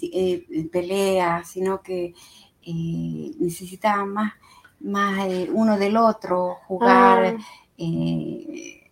eh, 0.00 0.66
peleas, 0.72 1.46
sino 1.50 1.82
que 1.82 2.14
eh, 2.62 3.32
necesitaban 3.38 4.08
más, 4.14 4.32
más 4.80 5.26
eh, 5.28 5.48
uno 5.52 5.76
del 5.78 5.96
otro, 5.98 6.56
jugar. 6.66 7.36
Ah. 7.38 7.44
Eh, 7.78 8.86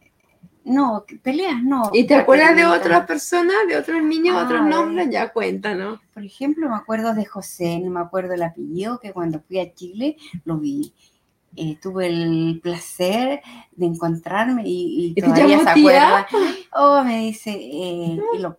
no, 0.65 1.05
peleas 1.23 1.63
no. 1.63 1.91
¿Y 1.93 2.07
te 2.07 2.15
acuerdas 2.15 2.57
de 2.57 2.65
otras 2.65 3.07
personas, 3.07 3.55
de 3.69 3.77
otros 3.77 4.03
niños, 4.03 4.43
otros 4.43 4.67
nombres? 4.67 5.09
Ya 5.11 5.31
cuéntanos. 5.31 6.01
Por 6.13 6.25
ejemplo, 6.25 6.69
me 6.71 6.77
acuerdo 6.77 7.15
de 7.15 7.27
José, 7.27 7.79
no 7.81 7.91
me 7.91 8.01
acuerdo 8.01 8.33
el 8.33 8.43
apellido, 8.43 8.99
que 8.99 9.13
cuando 9.13 9.41
fui 9.41 9.59
a 9.59 9.75
Chile 9.75 10.17
lo 10.45 10.59
vi. 10.59 10.95
Eh, 11.57 11.79
tuve 11.81 12.09
el 12.09 12.59
placer 12.61 13.41
de 13.77 13.87
encontrarme 13.87 14.63
y, 14.67 14.69
y 14.69 15.07
¿Y 15.11 15.15
te 15.15 15.23
todavía 15.23 15.61
se 15.61 15.71
acuerda. 15.71 16.27
Oh, 16.73 17.05
me 17.05 17.21
dice, 17.21 17.53
eh, 17.53 18.19
y 18.35 18.39
lo, 18.39 18.59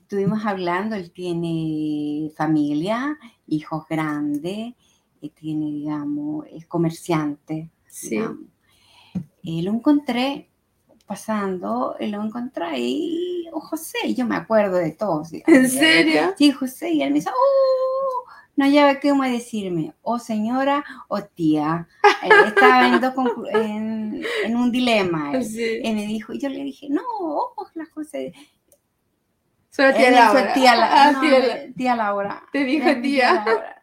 estuvimos 0.00 0.44
hablando, 0.44 0.96
él 0.96 1.12
tiene 1.12 2.32
familia, 2.34 3.16
hijos 3.46 3.84
grandes, 3.88 4.74
eh, 5.20 5.30
tiene, 5.32 5.66
digamos, 5.66 6.46
es 6.50 6.66
comerciante. 6.66 7.70
Sí. 7.86 8.16
digamos. 8.16 8.51
Eh, 9.44 9.62
lo 9.62 9.72
encontré 9.72 10.48
pasando, 11.06 11.96
eh, 11.98 12.08
lo 12.08 12.22
encontré 12.22 12.78
y, 12.78 13.46
oh, 13.52 13.60
José, 13.60 14.14
yo 14.14 14.24
me 14.24 14.36
acuerdo 14.36 14.76
de 14.76 14.92
todos. 14.92 15.30
digamos, 15.30 15.58
¿En 15.58 15.68
serio? 15.68 16.34
Sí, 16.38 16.52
José, 16.52 16.90
y 16.92 17.02
él 17.02 17.10
me 17.10 17.16
dice, 17.16 17.30
oh, 17.30 18.24
no 18.56 18.64
había 18.66 19.00
qué 19.00 19.12
más 19.14 19.30
decirme, 19.30 19.94
o 20.02 20.18
señora 20.18 20.84
o 21.08 21.22
tía. 21.22 21.88
Eh, 22.22 22.28
estaba 22.46 22.86
en, 22.86 23.00
en, 23.52 24.24
en 24.44 24.56
un 24.56 24.70
dilema. 24.70 25.32
él. 25.34 25.44
Sí. 25.44 25.80
Y 25.82 25.92
me 25.92 26.06
dijo, 26.06 26.32
y 26.32 26.38
yo 26.38 26.48
le 26.48 26.62
dije, 26.62 26.88
no, 26.88 27.02
hola 27.56 27.86
José. 27.92 28.32
Solo 29.70 29.94
tía 29.94 30.08
Él 30.08 30.14
Laura. 30.14 30.52
tía, 30.54 30.76
La- 30.76 31.02
Ah, 31.08 31.12
no, 31.12 31.20
tía 31.20 31.72
tía 31.74 31.96
Laura. 31.96 32.42
Te 32.52 32.64
dijo 32.64 32.86
mi 32.86 33.02
tía. 33.02 33.42
Laura. 33.44 33.82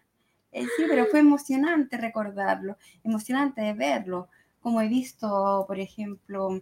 Eh, 0.52 0.65
sí, 0.76 0.86
pero 0.88 1.06
fue 1.08 1.19
emocionante 1.19 1.98
recordarlo, 1.98 2.78
emocionante 3.04 3.62
de 3.62 3.74
verlo, 3.74 4.30
como 4.62 4.82
he 4.82 4.88
visto, 4.88 5.65
por 5.67 5.80
ejemplo, 5.80 6.62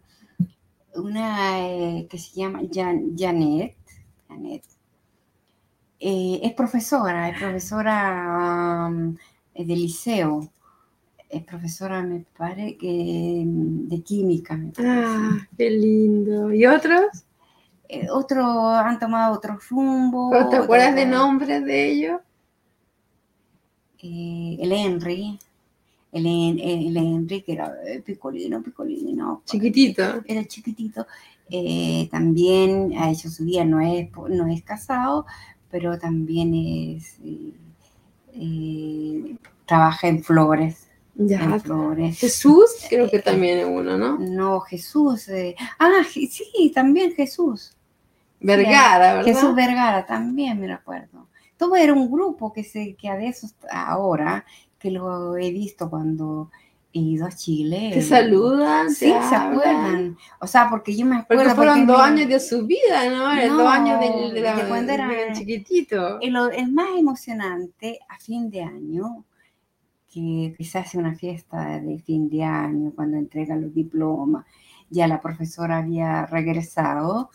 una 0.96 1.60
eh, 1.68 2.08
que 2.10 2.18
se 2.18 2.36
llama 2.40 2.62
Jan- 2.72 3.16
Janet, 3.18 3.76
Janet, 4.28 4.64
eh, 6.00 6.40
es 6.44 6.54
profesora, 6.54 7.30
es 7.30 7.40
profesora 7.40 8.88
um, 8.90 9.16
de 9.56 9.76
liceo, 9.76 10.50
es 11.30 11.44
profesora, 11.44 12.02
me 12.04 12.26
parece, 12.38 12.78
que 12.78 13.44
mm, 13.46 13.88
de 13.88 14.02
química. 14.02 14.60
Ah, 14.80 15.38
qué 15.58 15.70
lindo. 15.70 16.54
¿Y 16.54 16.66
otros? 16.66 17.02
Eh, 17.90 18.08
otro, 18.12 18.70
han 18.70 19.00
tomado 19.00 19.36
otro 19.36 19.58
rumbo. 19.70 20.30
¿O 20.30 20.50
¿Te 20.50 20.58
acuerdas 20.58 20.96
de 20.96 21.06
nombres 21.06 21.64
de 21.66 21.92
ellos? 21.92 22.22
el 24.00 24.72
Henry, 24.72 25.40
el, 26.12 26.26
Hen- 26.26 26.60
el 26.62 26.96
Henry, 26.98 27.42
que 27.42 27.54
era 27.54 27.74
eh, 27.86 28.02
picolino, 28.06 28.62
picolino, 28.64 29.42
Chiquitito. 29.46 30.24
era 30.26 30.46
chiquitito, 30.46 31.06
eh, 31.50 32.08
también 32.12 32.94
ha 32.98 33.10
hecho 33.12 33.30
su 33.30 33.46
vida, 33.46 33.64
no 33.66 33.80
es, 33.82 34.10
no 34.30 34.48
es 34.48 34.64
casado, 34.64 35.26
pero 35.70 35.98
también 36.00 36.54
es, 36.54 37.18
eh, 37.24 37.54
eh, 38.34 39.36
trabaja 39.66 40.08
en 40.08 40.24
flores, 40.24 40.88
Ya. 41.16 41.44
en 41.44 41.60
flores. 41.62 42.20
Jesús, 42.20 42.70
creo 42.90 43.10
que 43.10 43.20
también 43.20 43.60
es 43.60 43.66
uno, 43.66 43.98
¿no? 43.98 44.18
No, 44.18 44.60
Jesús, 44.62 45.28
eh, 45.30 45.56
ah, 45.80 46.04
sí, 46.12 46.72
también 46.74 47.14
Jesús. 47.14 47.74
Vergara, 48.40 49.16
¿verdad? 49.16 49.26
Jesús 49.26 49.56
Vergara 49.56 50.06
también 50.06 50.60
me 50.60 50.72
acuerdo. 50.72 51.28
Todo 51.58 51.76
era 51.76 51.92
un 51.94 52.10
grupo 52.12 52.54
que 52.54 52.64
se 52.64 52.94
que 52.96 53.10
a 53.10 53.16
veces 53.16 53.56
ahora 53.72 54.46
que 54.80 54.92
lo 54.92 55.36
he 55.38 55.52
visto 55.52 55.90
cuando 55.90 56.50
he 56.94 57.00
ido 57.00 57.26
a 57.26 57.32
Chile. 57.32 57.92
Te 57.94 58.02
saludan, 58.02 58.90
Sí, 58.92 59.14
se 59.30 59.36
acuerdan. 59.36 60.18
O 60.40 60.48
sea, 60.48 60.70
porque 60.70 60.96
yo 60.96 61.06
me 61.06 61.18
acuerdo. 61.18 61.44
Porque 61.44 61.56
fueron 61.56 61.86
porque 61.86 61.92
dos 61.92 61.98
me- 61.98 62.04
años 62.22 62.30
de 62.30 62.40
su 62.40 62.66
vida, 62.66 63.10
¿no? 63.10 63.36
No, 63.48 63.58
dos 63.64 63.68
años 63.72 64.00
de, 64.00 64.42
la, 64.42 64.56
de 64.56 64.68
cuando 64.68 64.92
era- 64.94 65.08
de 65.08 65.34
chiquitito. 65.34 66.20
El, 66.22 66.36
el 66.54 66.72
más 66.72 66.90
emocionante 66.98 68.00
a 68.08 68.18
fin 68.20 68.50
de 68.50 68.64
año, 68.64 69.26
que, 70.12 70.56
se 70.64 70.80
hace 70.80 70.98
una 70.98 71.14
fiesta 71.16 71.80
de 71.80 72.00
fin 72.00 72.30
de 72.30 72.44
año 72.44 72.92
cuando 72.96 73.18
entregan 73.18 73.62
los 73.62 73.74
diplomas, 73.74 74.46
ya 74.90 75.08
la 75.08 75.20
profesora 75.22 75.80
había 75.80 76.26
regresado 76.26 77.30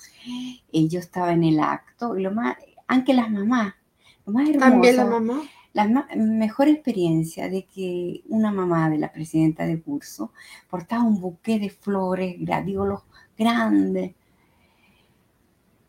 y 0.72 0.88
yo 0.88 0.98
estaba 0.98 1.32
en 1.32 1.44
el 1.44 1.60
acto, 1.60 2.16
y 2.16 2.22
lo 2.22 2.32
más, 2.32 2.56
aunque 2.88 3.12
las 3.14 3.30
mamás, 3.30 3.74
lo 4.26 4.32
más 4.32 4.48
hermoso, 4.48 4.70
También 4.70 4.96
la 4.96 5.04
mamá. 5.04 5.42
La 5.74 5.86
mejor 6.16 6.68
experiencia 6.68 7.48
de 7.48 7.64
que 7.64 8.22
una 8.28 8.50
mamá 8.52 8.90
de 8.90 8.98
la 8.98 9.10
presidenta 9.12 9.64
de 9.64 9.80
curso 9.80 10.32
portaba 10.68 11.02
un 11.02 11.20
buque 11.20 11.58
de 11.58 11.70
flores, 11.70 12.36
gladiolus 12.38 13.00
grandes. 13.38 14.14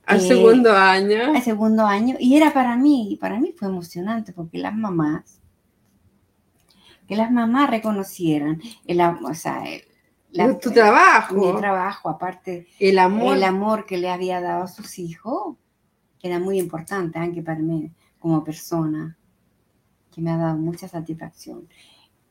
Al 0.06 0.18
Eh, 0.18 0.22
segundo 0.28 0.74
año. 0.76 1.34
al 1.36 1.42
segundo 1.42 1.86
año 1.86 2.16
y 2.20 2.36
era 2.36 2.54
para 2.54 2.76
mí, 2.76 3.12
y 3.14 3.18
para 3.18 3.40
mí 3.40 3.54
fue 3.58 3.68
emocionante 3.70 4.34
porque 4.34 4.58
las 4.58 4.76
mamás, 4.76 5.40
que 7.08 7.16
las 7.16 7.32
mamás 7.32 7.70
reconocieran 7.70 8.62
el, 8.86 9.02
o 9.02 9.34
sea, 9.34 9.64
el- 9.66 9.84
la- 10.32 10.58
tu 10.60 10.72
trabajo. 10.72 11.54
mi 11.54 11.60
trabajo, 11.60 12.10
aparte 12.10 12.68
el 12.80 13.00
amor. 13.00 13.36
el 13.36 13.44
amor 13.44 13.86
que 13.86 13.98
le 13.98 14.10
había 14.10 14.42
dado 14.42 14.64
a 14.64 14.68
sus 14.68 14.98
hijos, 15.00 15.56
era 16.22 16.40
muy 16.40 16.58
importante, 16.60 17.20
aunque 17.20 17.42
para 17.42 17.60
mí 17.60 17.92
como 18.20 18.44
persona, 18.44 19.18
que 20.14 20.22
me 20.22 20.32
ha 20.32 20.38
dado 20.38 20.58
mucha 20.58 20.88
satisfacción 20.88 21.68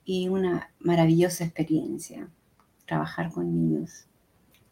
y 0.05 0.29
una 0.29 0.71
maravillosa 0.81 1.45
experiencia 1.45 2.29
trabajar 2.87 3.31
con 3.33 3.53
niños. 3.53 4.07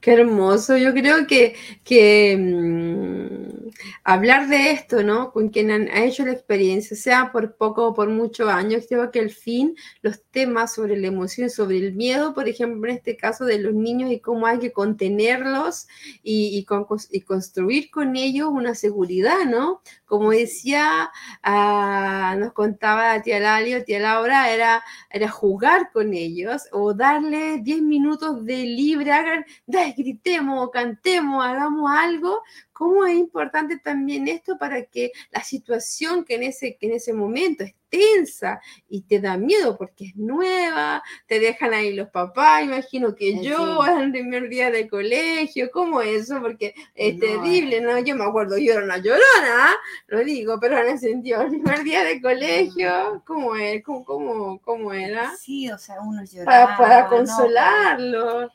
Qué 0.00 0.12
hermoso. 0.14 0.78
Yo 0.78 0.94
creo 0.94 1.26
que, 1.26 1.54
que 1.84 2.34
mm, 2.38 3.68
hablar 4.04 4.48
de 4.48 4.70
esto, 4.70 5.02
¿no? 5.02 5.30
Con 5.30 5.50
quien 5.50 5.70
han, 5.70 5.88
ha 5.88 6.04
hecho 6.04 6.24
la 6.24 6.32
experiencia, 6.32 6.96
sea 6.96 7.30
por 7.32 7.56
poco 7.56 7.86
o 7.88 7.94
por 7.94 8.08
muchos 8.08 8.48
años, 8.48 8.86
creo 8.88 9.10
que 9.10 9.20
al 9.20 9.28
fin 9.30 9.76
los 10.00 10.22
temas 10.30 10.72
sobre 10.74 10.96
la 10.96 11.08
emoción, 11.08 11.50
sobre 11.50 11.78
el 11.78 11.92
miedo, 11.94 12.32
por 12.34 12.48
ejemplo, 12.48 12.90
en 12.90 12.96
este 12.96 13.16
caso 13.16 13.44
de 13.44 13.58
los 13.58 13.74
niños 13.74 14.10
y 14.10 14.20
cómo 14.20 14.46
hay 14.46 14.58
que 14.58 14.72
contenerlos 14.72 15.86
y, 16.22 16.56
y 16.58 16.64
con- 16.64 16.86
y 17.10 17.20
construir 17.22 17.90
con 17.90 18.16
ellos 18.16 18.48
una 18.50 18.74
seguridad, 18.74 19.44
¿no? 19.46 19.82
Como 20.06 20.30
decía, 20.30 21.10
ah, 21.42 22.36
nos 22.38 22.52
contaba 22.52 23.20
tía 23.22 23.38
Lali 23.40 23.74
o 23.74 23.84
tía 23.84 24.00
Laura, 24.00 24.50
era, 24.52 24.82
era 25.10 25.28
jugar 25.28 25.90
con 25.92 26.14
ellos 26.14 26.62
o 26.72 26.94
darle 26.94 27.58
10 27.62 27.82
minutos 27.82 28.44
de 28.44 28.64
libre, 28.64 29.12
hagan, 29.12 29.44
"Dale, 29.90 30.02
gritemos, 30.02 30.70
cantemos, 30.70 31.44
hagamos 31.44 31.90
algo. 31.90 32.42
¿Cómo 32.72 33.04
es 33.04 33.14
importante 33.18 33.78
también 33.78 34.26
esto 34.26 34.56
para 34.56 34.84
que 34.86 35.12
la 35.30 35.42
situación 35.42 36.24
que 36.24 36.36
en 36.36 36.44
ese, 36.44 36.76
que 36.78 36.86
en 36.86 36.92
ese 36.94 37.12
momento 37.12 37.62
es 37.62 37.74
tensa 37.90 38.58
y 38.88 39.02
te 39.02 39.20
da 39.20 39.36
miedo 39.36 39.76
porque 39.76 40.06
es 40.06 40.16
nueva, 40.16 41.02
te 41.26 41.40
dejan 41.40 41.74
ahí 41.74 41.92
los 41.92 42.08
papás, 42.08 42.62
imagino 42.62 43.14
que 43.14 43.32
Sí. 43.32 43.42
yo 43.42 43.84
el 43.84 44.12
primer 44.12 44.48
día 44.48 44.70
de 44.70 44.88
colegio, 44.88 45.70
¿cómo 45.72 46.00
es 46.00 46.22
eso? 46.22 46.40
Porque 46.40 46.72
es 46.94 47.14
No, 47.14 47.20
terrible, 47.20 47.80
¿no? 47.82 47.98
Yo 47.98 48.14
me 48.16 48.24
acuerdo, 48.24 48.56
yo 48.56 48.72
era 48.72 48.84
una 48.84 48.96
llorona, 48.98 49.76
lo 50.06 50.20
digo, 50.24 50.58
pero 50.60 50.78
en 50.78 50.88
el 50.90 50.98
sentido, 50.98 51.40
el 51.42 51.48
primer 51.50 51.82
día 51.82 52.02
de 52.04 52.22
colegio, 52.22 53.22
¿cómo 53.26 53.56
es? 53.56 53.82
¿Cómo, 53.82 54.04
cómo, 54.04 54.58
cómo 54.62 54.92
era? 54.92 55.36
Sí, 55.36 55.68
o 55.70 55.76
sea, 55.76 55.96
uno 56.00 56.22
Para, 56.22 56.24
lloraba. 56.26 56.76
para 56.78 57.02
¿no? 57.02 57.08
consolarlo. 57.10 58.40
No, 58.42 58.50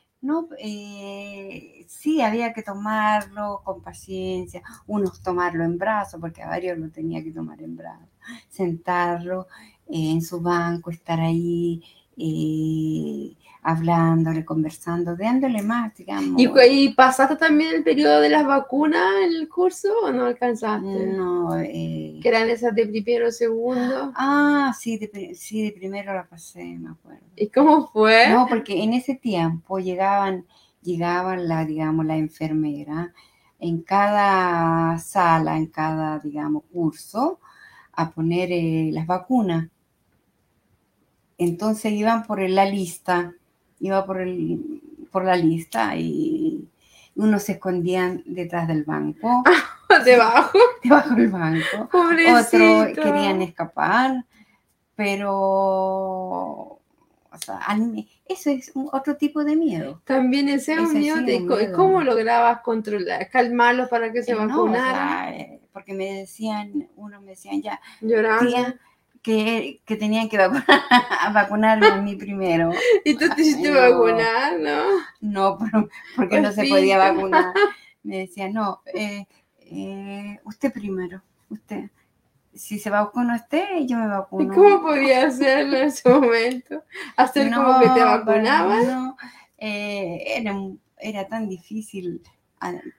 eh, 0.58 1.84
sí, 1.88 2.20
había 2.20 2.52
que 2.52 2.62
tomarlo 2.62 3.60
con 3.64 3.82
paciencia, 3.82 4.62
unos 4.86 5.22
tomarlo 5.22 5.64
en 5.64 5.78
brazos, 5.78 6.20
porque 6.20 6.42
a 6.42 6.48
varios 6.48 6.78
lo 6.78 6.90
tenía 6.90 7.22
que 7.22 7.32
tomar 7.32 7.62
en 7.62 7.76
brazos, 7.76 8.08
sentarlo 8.48 9.46
en 9.88 10.22
su 10.22 10.40
banco, 10.40 10.90
estar 10.90 11.20
ahí 11.20 11.82
eh, 12.16 13.36
hablándole, 13.68 14.44
conversando, 14.44 15.16
dándole 15.16 15.60
más, 15.60 15.92
digamos. 15.96 16.40
¿Y, 16.40 16.88
pasaste 16.90 17.34
también 17.34 17.74
el 17.74 17.82
periodo 17.82 18.20
de 18.20 18.28
las 18.28 18.46
vacunas 18.46 19.02
en 19.24 19.32
el 19.34 19.48
curso 19.48 19.88
o 20.04 20.12
no 20.12 20.26
alcanzaste? 20.26 21.06
No, 21.06 21.58
eh, 21.58 22.20
Que 22.22 22.28
eran 22.28 22.48
esas 22.48 22.72
de 22.76 22.86
primero, 22.86 23.32
segundo. 23.32 24.12
ah, 24.14 24.72
sí 24.78 24.98
de, 24.98 25.34
sí, 25.34 25.64
de 25.64 25.72
primero 25.72 26.14
la 26.14 26.28
pasé, 26.28 26.62
me 26.78 26.90
acuerdo. 26.90 27.26
¿Y 27.34 27.48
cómo 27.48 27.88
fue? 27.88 28.28
No, 28.28 28.46
porque 28.48 28.84
en 28.84 28.92
ese 28.92 29.16
tiempo 29.16 29.80
llegaban, 29.80 30.46
llegaban 30.82 31.48
la, 31.48 31.64
digamos, 31.64 32.06
la 32.06 32.16
enfermera 32.16 33.12
en 33.58 33.82
cada 33.82 34.96
sala, 35.00 35.56
en 35.56 35.66
cada, 35.66 36.20
digamos, 36.20 36.62
curso, 36.72 37.40
a 37.94 38.12
poner 38.12 38.52
eh, 38.52 38.90
las 38.92 39.08
vacunas. 39.08 39.66
Entonces 41.36 41.90
iban 41.90 42.22
por 42.22 42.40
la 42.48 42.64
lista, 42.64 43.34
iba 43.80 44.04
por, 44.06 44.20
el, 44.20 44.80
por 45.10 45.24
la 45.24 45.36
lista 45.36 45.96
y 45.96 46.68
unos 47.14 47.42
se 47.44 47.52
escondían 47.52 48.22
detrás 48.26 48.68
del 48.68 48.84
banco, 48.84 49.42
Debajo. 50.04 50.58
debajo 50.82 51.14
del 51.14 51.28
banco. 51.28 51.88
Pobrecito. 51.90 52.80
Otros 52.80 53.04
querían 53.04 53.40
escapar, 53.42 54.24
pero 54.94 56.80
o 57.32 57.38
sea, 57.38 57.60
eso 58.26 58.50
es 58.50 58.72
un- 58.74 58.88
otro 58.92 59.16
tipo 59.16 59.44
de 59.44 59.56
miedo. 59.56 60.00
También 60.04 60.48
ese 60.48 60.72
es 60.74 60.78
un 60.80 60.86
Ese 60.96 60.98
miedo. 61.22 61.56
de. 61.56 61.72
¿Cómo 61.72 62.02
lograbas 62.02 62.60
controlar, 62.62 63.28
calmarlos 63.30 63.88
para 63.88 64.10
que 64.12 64.22
se 64.22 64.32
Eh, 64.32 64.34
no, 64.36 64.44
o 64.44 64.48
vacunaran? 64.48 65.28
sea, 65.34 65.36
eh, 65.36 65.60
porque 65.72 65.92
me 65.92 66.12
decían, 66.20 66.88
unos 66.96 67.20
me 67.22 67.30
decían 67.32 67.60
ya, 67.62 67.80
Llorando. 68.00 68.50
tía, 68.50 68.74
que, 69.26 69.80
que 69.84 69.96
tenían 69.96 70.28
que 70.28 70.38
vacunar, 70.38 70.64
vacunarme 71.34 71.86
a 71.88 71.96
mí 71.96 72.14
primero. 72.16 72.70
Y 73.04 73.14
tú 73.14 73.28
te 73.34 73.42
hiciste 73.42 73.70
No. 73.70 73.80
vacunar, 73.80 74.58
¿no? 74.60 74.82
No, 75.20 75.58
por- 75.58 75.90
porque 76.14 76.40
no 76.40 76.52
se 76.52 76.64
podía 76.66 76.96
vacunar. 76.98 77.52
Me 78.04 78.18
decían, 78.18 78.52
no, 78.52 78.82
eh, 78.94 79.26
eh, 79.60 80.38
usted 80.44 80.72
primero, 80.72 81.22
usted. 81.50 81.90
Si 82.54 82.78
se 82.78 82.88
vacuna 82.88 83.34
usted, 83.36 83.66
yo 83.86 83.98
me 83.98 84.04
¿Y 84.06 84.08
vacuno. 84.08 84.54
cómo 84.54 84.80
podías 84.82 85.34
hacerlo 85.34 85.76
en 85.76 85.84
ese 85.88 86.08
momento? 86.08 86.84
¿Hacer 87.16 87.52
como 87.52 87.80
que 87.80 87.88
te 87.88 88.00
No, 88.00 88.06
vacunaban? 88.06 88.86
No, 88.86 89.16
eh, 89.58 90.22
era, 90.38 90.54
era 90.98 91.26
tan 91.26 91.48
difícil, 91.48 92.22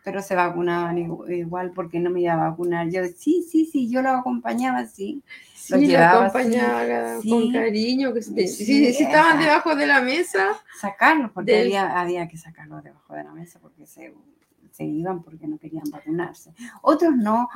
pero 0.03 0.21
se 0.21 0.35
vacunaban 0.35 0.97
igu- 0.97 1.29
igual 1.35 1.71
porque 1.71 1.99
no 1.99 2.09
me 2.09 2.21
iba 2.21 2.33
a 2.33 2.49
vacunar. 2.49 2.89
Yo, 2.89 3.01
sí, 3.15 3.43
sí, 3.49 3.65
sí, 3.65 3.89
yo 3.89 4.01
lo 4.01 4.09
acompañaba, 4.09 4.85
sí. 4.85 5.23
Sí, 5.55 5.73
Los 5.73 5.81
llevaba 5.81 6.27
acompañaba 6.27 7.21
sí. 7.21 7.29
con 7.29 7.51
cariño. 7.51 8.13
Que 8.13 8.21
Sí, 8.21 8.47
si, 8.47 8.93
si 8.93 9.03
estaban 9.03 9.39
debajo 9.39 9.75
de 9.75 9.87
la 9.87 10.01
mesa, 10.01 10.49
Sacarlos, 10.79 11.31
porque 11.31 11.51
Del- 11.51 11.61
había, 11.63 11.99
había 11.99 12.27
que 12.27 12.37
sacarlos 12.37 12.83
debajo 12.83 13.13
de 13.15 13.23
la 13.23 13.33
mesa 13.33 13.59
porque 13.59 13.85
se, 13.87 14.13
se 14.71 14.85
iban 14.85 15.23
porque 15.23 15.47
no 15.47 15.57
querían 15.57 15.89
vacunarse. 15.91 16.53
Otros 16.83 17.15
no, 17.17 17.49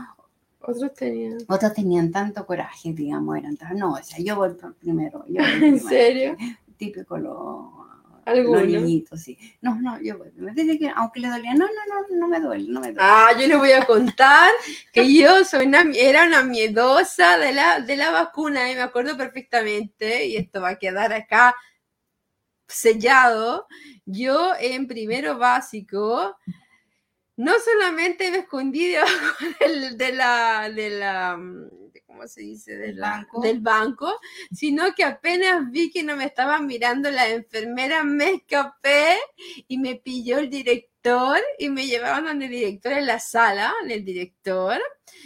otros 0.59 0.93
tenían. 0.93 1.37
otros 1.47 1.73
tenían 1.73 2.11
tanto 2.11 2.45
coraje, 2.45 2.93
digamos, 2.93 3.37
eran 3.37 3.55
tan, 3.57 3.77
no, 3.77 3.93
o 3.93 4.03
sea, 4.03 4.19
yo 4.19 4.35
voy 4.35 4.49
por 4.55 4.73
primero, 4.75 5.23
yo 5.27 5.35
voy 5.41 5.43
¿En 5.53 5.59
primero. 5.59 5.87
serio? 5.87 6.37
Típico 6.77 7.17
lo- 7.17 7.80
Algunos. 8.25 8.61
los 8.61 8.81
niñitos, 8.81 9.21
sí. 9.21 9.37
No, 9.61 9.75
no, 9.81 9.99
yo 10.01 10.19
primero. 10.19 10.53
Dice 10.53 10.77
que 10.77 10.89
aunque 10.95 11.19
le 11.19 11.29
dolía, 11.29 11.53
no, 11.53 11.65
no, 11.65 12.09
no, 12.09 12.15
no 12.17 12.27
me 12.27 12.39
duele, 12.39 12.65
no 12.67 12.79
me 12.79 12.87
duele. 12.87 12.99
Ah, 13.01 13.31
yo 13.39 13.47
les 13.47 13.57
voy 13.57 13.71
a 13.71 13.85
contar 13.85 14.49
que 14.93 15.13
yo 15.13 15.43
soy 15.43 15.65
una, 15.65 15.83
era 15.95 16.25
una 16.25 16.43
miedosa 16.43 17.37
de 17.37 17.53
la, 17.53 17.79
de 17.79 17.97
la 17.97 18.11
vacuna 18.11 18.71
y 18.71 18.75
me 18.75 18.81
acuerdo 18.81 19.17
perfectamente, 19.17 20.25
y 20.25 20.37
esto 20.37 20.61
va 20.61 20.69
a 20.69 20.79
quedar 20.79 21.13
acá 21.13 21.55
sellado. 22.67 23.67
Yo 24.05 24.53
en 24.59 24.87
primero 24.87 25.37
básico, 25.37 26.37
no 27.37 27.53
solamente 27.59 28.31
me 28.31 28.39
escondí 28.39 28.87
debajo 28.87 29.45
de 29.95 30.13
la, 30.13 30.69
de 30.69 30.89
la, 30.91 31.37
mm, 31.37 31.80
¿cómo 32.11 32.27
se 32.27 32.41
dice? 32.41 32.75
De 32.75 32.87
Del 32.87 32.99
banco. 32.99 33.41
del 33.41 33.59
banco, 33.61 34.19
sino 34.51 34.93
que 34.93 35.03
apenas 35.03 35.71
vi 35.71 35.89
que 35.91 36.03
no 36.03 36.15
me 36.17 36.25
estaban 36.25 36.65
mirando 36.67 37.09
la 37.09 37.29
enfermera, 37.29 38.03
me 38.03 38.31
escapé 38.31 39.17
y 39.67 39.77
me 39.77 39.95
pilló 39.95 40.39
el 40.39 40.49
director 40.49 41.39
y 41.57 41.69
me 41.69 41.87
llevaban 41.87 42.25
donde 42.25 42.45
el 42.45 42.51
director 42.51 42.91
en 42.93 43.07
la 43.07 43.19
sala, 43.19 43.73
en 43.83 43.91
el 43.91 44.03
director, 44.03 44.79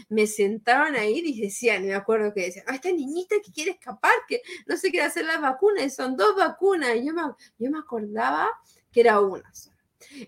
me 0.09 0.27
sentaban 0.27 0.95
ahí 0.95 1.21
y 1.25 1.41
decían, 1.41 1.85
me 1.85 1.95
acuerdo 1.95 2.33
que 2.33 2.41
decían, 2.43 2.65
"Ah, 2.67 2.75
esta 2.75 2.91
niñita 2.91 3.35
que 3.43 3.51
quiere 3.51 3.71
escapar, 3.71 4.13
que 4.27 4.41
no 4.67 4.77
se 4.77 4.89
quiere 4.91 5.05
hacer 5.07 5.25
las 5.25 5.41
vacunas, 5.41 5.83
y 5.85 5.89
son 5.89 6.15
dos 6.15 6.35
vacunas, 6.35 6.95
y 6.95 7.05
yo 7.05 7.13
me, 7.13 7.21
yo 7.57 7.71
me 7.71 7.79
acordaba 7.79 8.49
que 8.91 9.01
era 9.01 9.19
una 9.19 9.53
sola. 9.53 9.74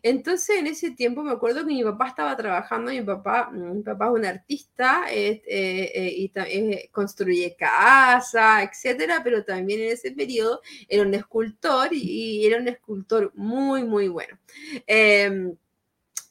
Entonces, 0.01 0.57
en 0.57 0.67
ese 0.67 0.91
tiempo 0.91 1.23
me 1.23 1.31
acuerdo 1.31 1.61
que 1.61 1.73
mi 1.73 1.83
papá 1.83 2.07
estaba 2.09 2.35
trabajando, 2.35 2.91
mi 2.91 3.01
papá, 3.01 3.49
mi 3.51 3.83
papá 3.83 4.07
es 4.07 4.11
un 4.11 4.25
artista 4.25 5.05
eh, 5.11 5.41
eh, 5.45 6.13
y 6.15 6.31
eh, 6.35 6.89
construye 6.91 7.55
casa, 7.55 8.63
etcétera, 8.63 9.21
pero 9.23 9.43
también 9.43 9.81
en 9.81 9.91
ese 9.91 10.11
periodo 10.11 10.61
era 10.87 11.03
un 11.03 11.13
escultor 11.13 11.89
y, 11.91 12.45
era 12.45 12.59
un 12.59 12.67
escultor 12.67 13.31
muy, 13.35 13.83
muy 13.83 14.07
bueno. 14.07 14.37
Em, 14.85 15.55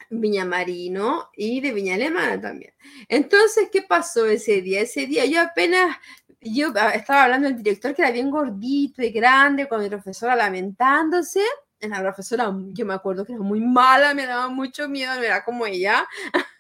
Viñamarino 0.09 1.31
y 1.37 1.61
de 1.61 1.73
Viña 1.73 1.95
Alemana 1.95 2.41
también. 2.41 2.73
Entonces, 3.09 3.69
¿qué 3.73 3.83
pasó 3.83 4.27
ese 4.27 4.63
día? 4.63 4.81
Ese 4.83 5.07
día 5.07 5.25
yo 5.25 5.41
apenas, 5.41 5.97
yo 6.41 6.73
ah, 6.77 6.91
estaba 6.91 7.25
hablando 7.25 7.49
del 7.49 7.57
director 7.63 7.95
que 7.95 8.03
era 8.03 8.13
bien 8.13 8.31
gordito 8.31 9.03
y 9.03 9.11
grande, 9.11 9.69
con 9.69 9.83
mi 9.83 9.89
profesora 9.89 10.37
lamentándose. 10.37 11.43
La 11.81 12.01
profesora, 12.01 12.53
yo 12.73 12.87
me 12.87 12.95
acuerdo 12.95 13.25
que 13.25 13.33
era 13.35 13.43
muy 13.43 13.61
mala, 13.61 14.15
me 14.15 14.27
daba 14.27 14.49
mucho 14.49 14.89
miedo, 14.89 15.15
no 15.15 15.23
era 15.23 15.45
como 15.45 15.67
ella. 15.67 16.07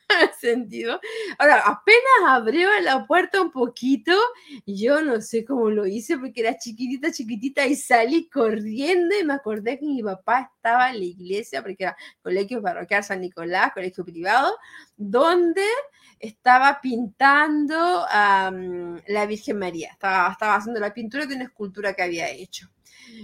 sentido. 0.40 1.00
Ahora, 1.38 1.58
apenas 1.66 2.02
abrió 2.28 2.68
la 2.82 3.06
puerta 3.06 3.40
un 3.40 3.50
poquito, 3.50 4.12
yo 4.66 5.02
no 5.02 5.20
sé 5.20 5.44
cómo 5.44 5.70
lo 5.70 5.86
hice 5.86 6.18
porque 6.18 6.40
era 6.42 6.56
chiquitita, 6.56 7.10
chiquitita 7.12 7.66
y 7.66 7.76
salí 7.76 8.28
corriendo 8.28 9.18
y 9.18 9.24
me 9.24 9.34
acordé 9.34 9.78
que 9.78 9.86
mi 9.86 10.02
papá 10.02 10.50
estaba 10.54 10.90
en 10.90 11.00
la 11.00 11.04
iglesia, 11.04 11.62
porque 11.62 11.84
era 11.84 11.96
colegio 12.22 12.62
parroquial 12.62 13.04
San 13.04 13.20
Nicolás, 13.20 13.72
colegio 13.74 14.04
privado, 14.04 14.56
donde 14.96 15.62
estaba 16.26 16.80
pintando 16.80 18.06
a 18.08 18.52
la 19.08 19.26
Virgen 19.26 19.58
María, 19.58 19.90
estaba, 19.92 20.32
estaba 20.32 20.56
haciendo 20.56 20.80
la 20.80 20.92
pintura 20.92 21.26
de 21.26 21.34
una 21.34 21.44
escultura 21.44 21.94
que 21.94 22.02
había 22.02 22.28
hecho. 22.30 22.70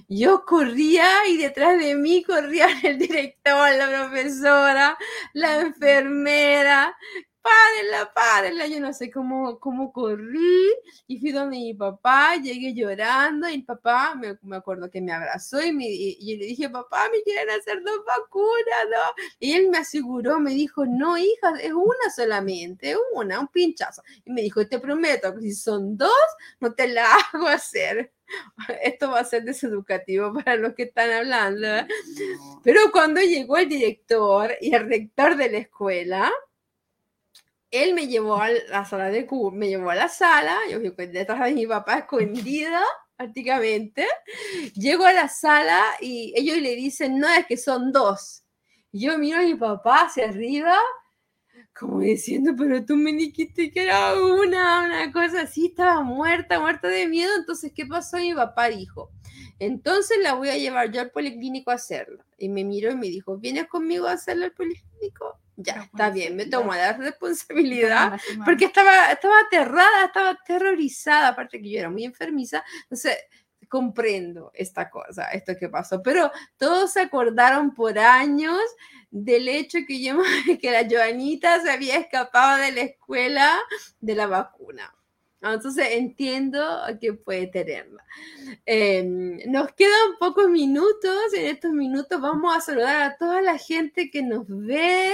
Yo 0.09 0.45
corría 0.45 1.07
y 1.29 1.37
detrás 1.37 1.79
de 1.79 1.95
mí 1.95 2.23
corría 2.23 2.67
el 2.83 2.99
director, 2.99 3.75
la 3.77 3.89
profesora, 3.89 4.97
la 5.33 5.61
enfermera, 5.61 6.97
párenla, 7.43 8.13
párenla. 8.15 8.67
Yo 8.67 8.81
no 8.81 8.93
sé 8.93 9.11
cómo, 9.11 9.59
cómo 9.59 9.93
corrí 9.93 10.73
y 11.07 11.19
fui 11.19 11.33
donde 11.33 11.57
mi 11.57 11.75
papá, 11.75 12.37
llegué 12.37 12.75
llorando 12.75 13.49
y 13.49 13.55
el 13.55 13.65
papá, 13.65 14.15
me, 14.15 14.39
me 14.43 14.57
acuerdo 14.57 14.91
que 14.91 15.01
me 15.01 15.13
abrazó 15.13 15.63
y, 15.63 15.73
me, 15.73 15.87
y, 15.89 16.37
le 16.37 16.47
dije, 16.47 16.71
papá, 16.71 17.09
me 17.13 17.23
quieren 17.23 17.51
hacer 17.51 17.83
dos 17.83 18.05
vacunas, 18.07 18.87
¿no? 18.91 19.25
Y 19.39 19.53
él 19.53 19.69
me 19.71 19.79
aseguró, 19.79 20.41
me 20.41 20.53
dijo, 20.53 20.87
no, 20.87 21.19
hija, 21.19 21.53
es 21.61 21.73
una 21.73 22.11
solamente, 22.15 22.97
una, 23.15 23.41
un 23.41 23.49
pinchazo. 23.49 24.03
Y 24.25 24.33
me 24.33 24.43
dijo, 24.43 24.67
te 24.67 24.79
prometo 24.79 25.35
que 25.35 25.41
si 25.43 25.55
son 25.55 25.97
dos, 25.97 26.11
no 26.61 26.73
te 26.75 26.89
la 26.89 27.07
hago 27.33 27.49
hacer. 27.49 28.13
Esto 28.83 29.11
va 29.11 29.21
a 29.21 29.25
ser 29.25 29.45
deseducativo 29.45 30.33
para 30.33 30.57
los 30.57 30.75
que 30.75 30.85
están 30.85 31.11
hablando. 31.11 31.67
¿eh? 31.67 31.87
Pero 32.63 32.81
cuando 32.93 33.21
llegó 33.21 33.57
el 33.57 33.69
director 33.69 34.53
y 34.61 34.75
el 34.75 34.89
rector 34.89 35.37
de 35.37 35.51
la 35.51 35.59
escuela, 35.59 36.33
él 37.73 37.95
me 37.95 38.07
llevó 38.07 38.37
a 38.37 38.51
la 38.51 38.85
sala 38.85 39.09
de 39.09 39.27
me 39.53 39.69
llevó 39.69 39.91
a 39.91 39.95
la 39.95 40.09
sala, 40.09 40.59
yo 40.71 40.79
fui 40.79 41.07
detrás 41.07 41.45
de 41.45 41.55
mi 41.55 41.67
papá 41.67 42.01
escondida 42.01 42.83
prácticamente, 43.17 44.07
llego 44.75 45.05
a 45.05 45.13
la 45.13 45.29
sala 45.29 45.81
y 46.01 46.35
ellos 46.37 46.59
le 46.59 46.77
dicen, 46.77 47.19
no, 47.19 47.29
es 47.29 47.47
que 47.47 47.57
son 47.57 47.91
dos. 47.93 48.45
Yo 48.93 49.17
miro 49.19 49.39
a 49.39 49.43
mi 49.43 49.55
papá 49.55 50.07
hacia 50.07 50.29
arriba, 50.29 50.77
como 51.79 52.01
diciendo, 52.01 52.53
pero 52.57 52.85
tú 52.85 52.97
me 52.97 53.13
dijiste 53.13 53.71
que 53.71 53.85
era 53.85 54.15
una, 54.23 54.85
una 54.85 55.13
cosa 55.13 55.43
así, 55.43 55.67
estaba 55.67 56.03
muerta, 56.03 56.61
muerta 56.61 56.89
de 56.89 57.07
miedo, 57.07 57.33
entonces, 57.39 57.73
¿qué 57.75 57.87
pasó? 57.87 58.19
Mi 58.19 58.35
papá 58.35 58.69
dijo, 58.69 59.11
entonces 59.59 60.19
la 60.21 60.35
voy 60.35 60.51
a 60.51 60.59
llevar 60.59 60.91
yo 60.93 61.01
al 61.01 61.11
policlínico 61.11 61.71
a 61.71 61.75
hacerla. 61.75 62.27
Y 62.37 62.49
me 62.51 62.65
miró 62.65 62.91
y 62.91 62.97
me 62.97 63.07
dijo, 63.07 63.39
¿vienes 63.39 63.69
conmigo 63.69 64.07
a 64.09 64.13
hacerla 64.13 64.47
al 64.47 64.53
policlínico? 64.53 65.39
Ya, 65.63 65.83
está 65.83 66.11
bien, 66.11 66.37
me 66.37 66.47
tomo 66.47 66.75
la 66.75 66.93
responsabilidad, 66.95 68.21
porque 68.45 68.67
estaba, 68.67 69.13
estaba 69.13 69.41
aterrada, 69.41 70.07
estaba 70.07 70.31
aterrorizada, 70.31 71.29
aparte 71.29 71.61
que 71.61 71.71
yo 71.71 71.79
era 71.79 71.91
muy 71.91 72.05
enfermiza, 72.05 72.65
entonces 72.85 73.17
comprendo 73.69 74.51
esta 74.55 74.91
cosa, 74.91 75.31
esto 75.31 75.57
que 75.59 75.71
pasó, 75.71 76.03
pero 76.03 76.31
todos 76.59 76.93
se 76.93 77.01
acordaron 77.01 77.75
por 77.75 77.99
años 77.99 78.61
del 79.11 79.49
hecho 79.49 79.79
que 79.87 80.03
yo, 80.03 80.19
que 80.61 80.71
la 80.71 80.87
Joanita 80.89 81.61
se 81.63 81.71
había 81.71 81.97
escapado 81.97 82.61
de 82.61 82.73
la 82.73 82.81
escuela 82.83 83.59
de 84.01 84.15
la 84.15 84.27
vacuna. 84.27 84.95
Entonces 85.43 85.89
entiendo 85.91 86.63
que 87.01 87.15
puede 87.15 87.49
tenerla. 87.49 88.05
Em, 88.65 89.39
nos 89.51 89.73
quedan 89.73 90.17
pocos 90.21 90.49
minutos. 90.49 91.33
En 91.35 91.47
estos 91.47 91.73
minutos 91.73 92.21
vamos 92.21 92.57
a 92.57 92.61
saludar 92.61 93.03
a 93.03 93.17
toda 93.17 93.43
la 93.43 93.59
gente 93.59 94.11
que 94.11 94.23
nos 94.23 94.45
ve. 94.47 95.13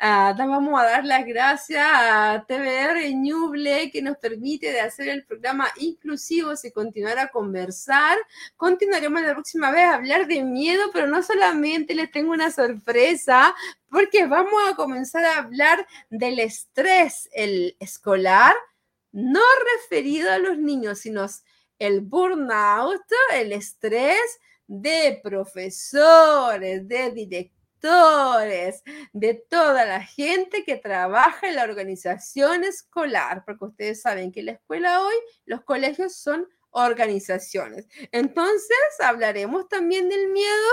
Uh, 0.00 0.36
vamos 0.36 0.80
a 0.80 0.84
dar 0.84 1.04
las 1.04 1.26
gracias 1.26 1.84
a 1.86 2.44
TVR 2.48 3.12
Ñuble 3.14 3.90
que 3.90 4.00
nos 4.00 4.16
permite 4.16 4.72
de 4.72 4.80
hacer 4.80 5.08
el 5.08 5.24
programa 5.24 5.68
inclusivo 5.78 6.52
y 6.62 6.70
continuar 6.70 7.18
a 7.18 7.28
conversar. 7.28 8.16
Continuaremos 8.56 9.20
la 9.20 9.34
próxima 9.34 9.70
vez 9.70 9.84
a 9.84 9.94
hablar 9.94 10.26
de 10.26 10.42
miedo, 10.42 10.84
pero 10.92 11.06
no 11.06 11.22
solamente 11.22 11.94
les 11.94 12.10
tengo 12.10 12.32
una 12.32 12.50
sorpresa 12.50 13.54
porque 13.90 14.26
vamos 14.26 14.54
a 14.70 14.74
comenzar 14.74 15.24
a 15.24 15.38
hablar 15.38 15.86
del 16.08 16.38
estrés 16.38 17.28
el 17.32 17.76
escolar 17.78 18.54
no 19.16 19.40
referido 19.78 20.30
a 20.30 20.36
los 20.36 20.58
niños, 20.58 20.98
sino 20.98 21.26
el 21.78 22.02
burnout, 22.02 23.00
el 23.32 23.52
estrés 23.52 24.20
de 24.66 25.18
profesores, 25.22 26.86
de 26.86 27.10
directores, 27.12 28.82
de 29.14 29.42
toda 29.48 29.86
la 29.86 30.02
gente 30.02 30.64
que 30.64 30.76
trabaja 30.76 31.48
en 31.48 31.56
la 31.56 31.64
organización 31.64 32.64
escolar, 32.64 33.42
porque 33.46 33.64
ustedes 33.64 34.02
saben 34.02 34.32
que 34.32 34.42
la 34.42 34.52
escuela 34.52 35.02
hoy, 35.02 35.14
los 35.46 35.62
colegios 35.62 36.14
son 36.16 36.46
organizaciones. 36.76 37.88
Entonces, 38.12 38.76
hablaremos 39.02 39.68
también 39.68 40.08
del 40.08 40.28
miedo, 40.28 40.68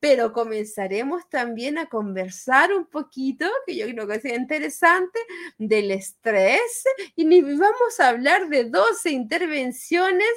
pero 0.00 0.32
comenzaremos 0.32 1.28
también 1.28 1.78
a 1.78 1.86
conversar 1.86 2.72
un 2.72 2.86
poquito, 2.86 3.46
que 3.66 3.76
yo 3.76 3.86
creo 3.86 4.06
que 4.06 4.14
es 4.14 4.24
interesante, 4.24 5.18
del 5.58 5.90
estrés 5.90 6.84
y 7.16 7.24
vamos 7.42 8.00
a 8.00 8.08
hablar 8.08 8.48
de 8.48 8.64
12 8.64 9.10
intervenciones 9.10 10.28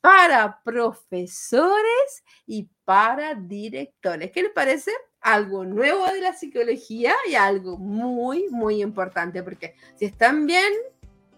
para 0.00 0.60
profesores 0.62 2.24
y 2.46 2.68
para 2.84 3.34
directores. 3.34 4.32
¿Qué 4.32 4.42
les 4.42 4.52
parece? 4.52 4.90
Algo 5.20 5.64
nuevo 5.64 6.06
de 6.08 6.20
la 6.20 6.34
psicología 6.34 7.14
y 7.30 7.36
algo 7.36 7.78
muy, 7.78 8.48
muy 8.50 8.82
importante, 8.82 9.42
porque 9.42 9.74
si 9.96 10.04
están 10.04 10.46
bien, 10.46 10.70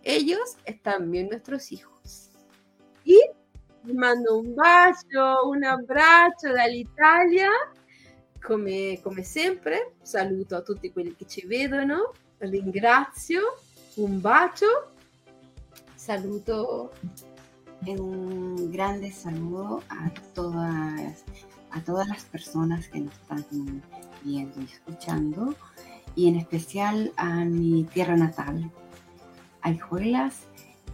ellos 0.03 0.57
están 0.64 1.11
bien 1.11 1.28
nuestros 1.28 1.70
hijos. 1.70 2.26
Y 3.07 3.20
mando 3.92 4.38
un 4.38 4.52
bacio, 4.52 5.48
un 5.48 5.62
abbraccio 5.62 6.52
dall'Italia, 6.52 7.48
come, 8.42 8.98
come 9.00 9.22
sempre. 9.22 9.94
Saluto 10.02 10.57
a 10.57 10.62
tutti 10.62 10.90
quelli 10.90 11.14
che 11.14 11.24
ci 11.24 11.46
vedono, 11.46 12.12
ringrazio, 12.38 13.59
un 13.96 14.20
bacio, 14.20 14.90
saluto. 15.94 16.90
un 17.86 18.68
grande 18.72 19.12
saludo 19.12 19.80
a 19.88 20.11
todas, 20.34 21.24
a 21.70 21.80
todas 21.84 22.09
las 22.09 22.24
personas 22.24 22.88
que 22.88 22.98
nos 22.98 23.14
están 23.14 23.46
viendo 24.24 24.61
y 24.61 24.64
escuchando, 24.64 25.54
y 26.16 26.26
en 26.26 26.36
especial 26.36 27.12
a 27.16 27.44
mi 27.44 27.84
tierra 27.84 28.16
natal, 28.16 28.68
a 29.61 29.70
Hijuelas 29.70 30.46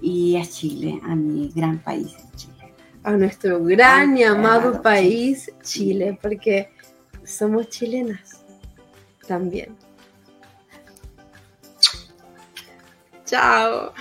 y 0.03 0.37
a 0.37 0.45
Chile, 0.45 1.01
a 1.05 1.15
mi 1.15 1.49
gran 1.55 1.79
país, 1.79 2.17
Chile. 2.37 2.75
A 3.05 3.13
nuestro 3.13 3.63
gran 3.65 4.17
y 4.19 4.25
amado 4.25 4.83
país, 4.83 5.51
Chile, 5.63 6.19
porque 6.21 6.69
somos 7.25 7.69
chilenas 7.69 8.45
también. 9.27 9.75
Chao. 13.25 13.95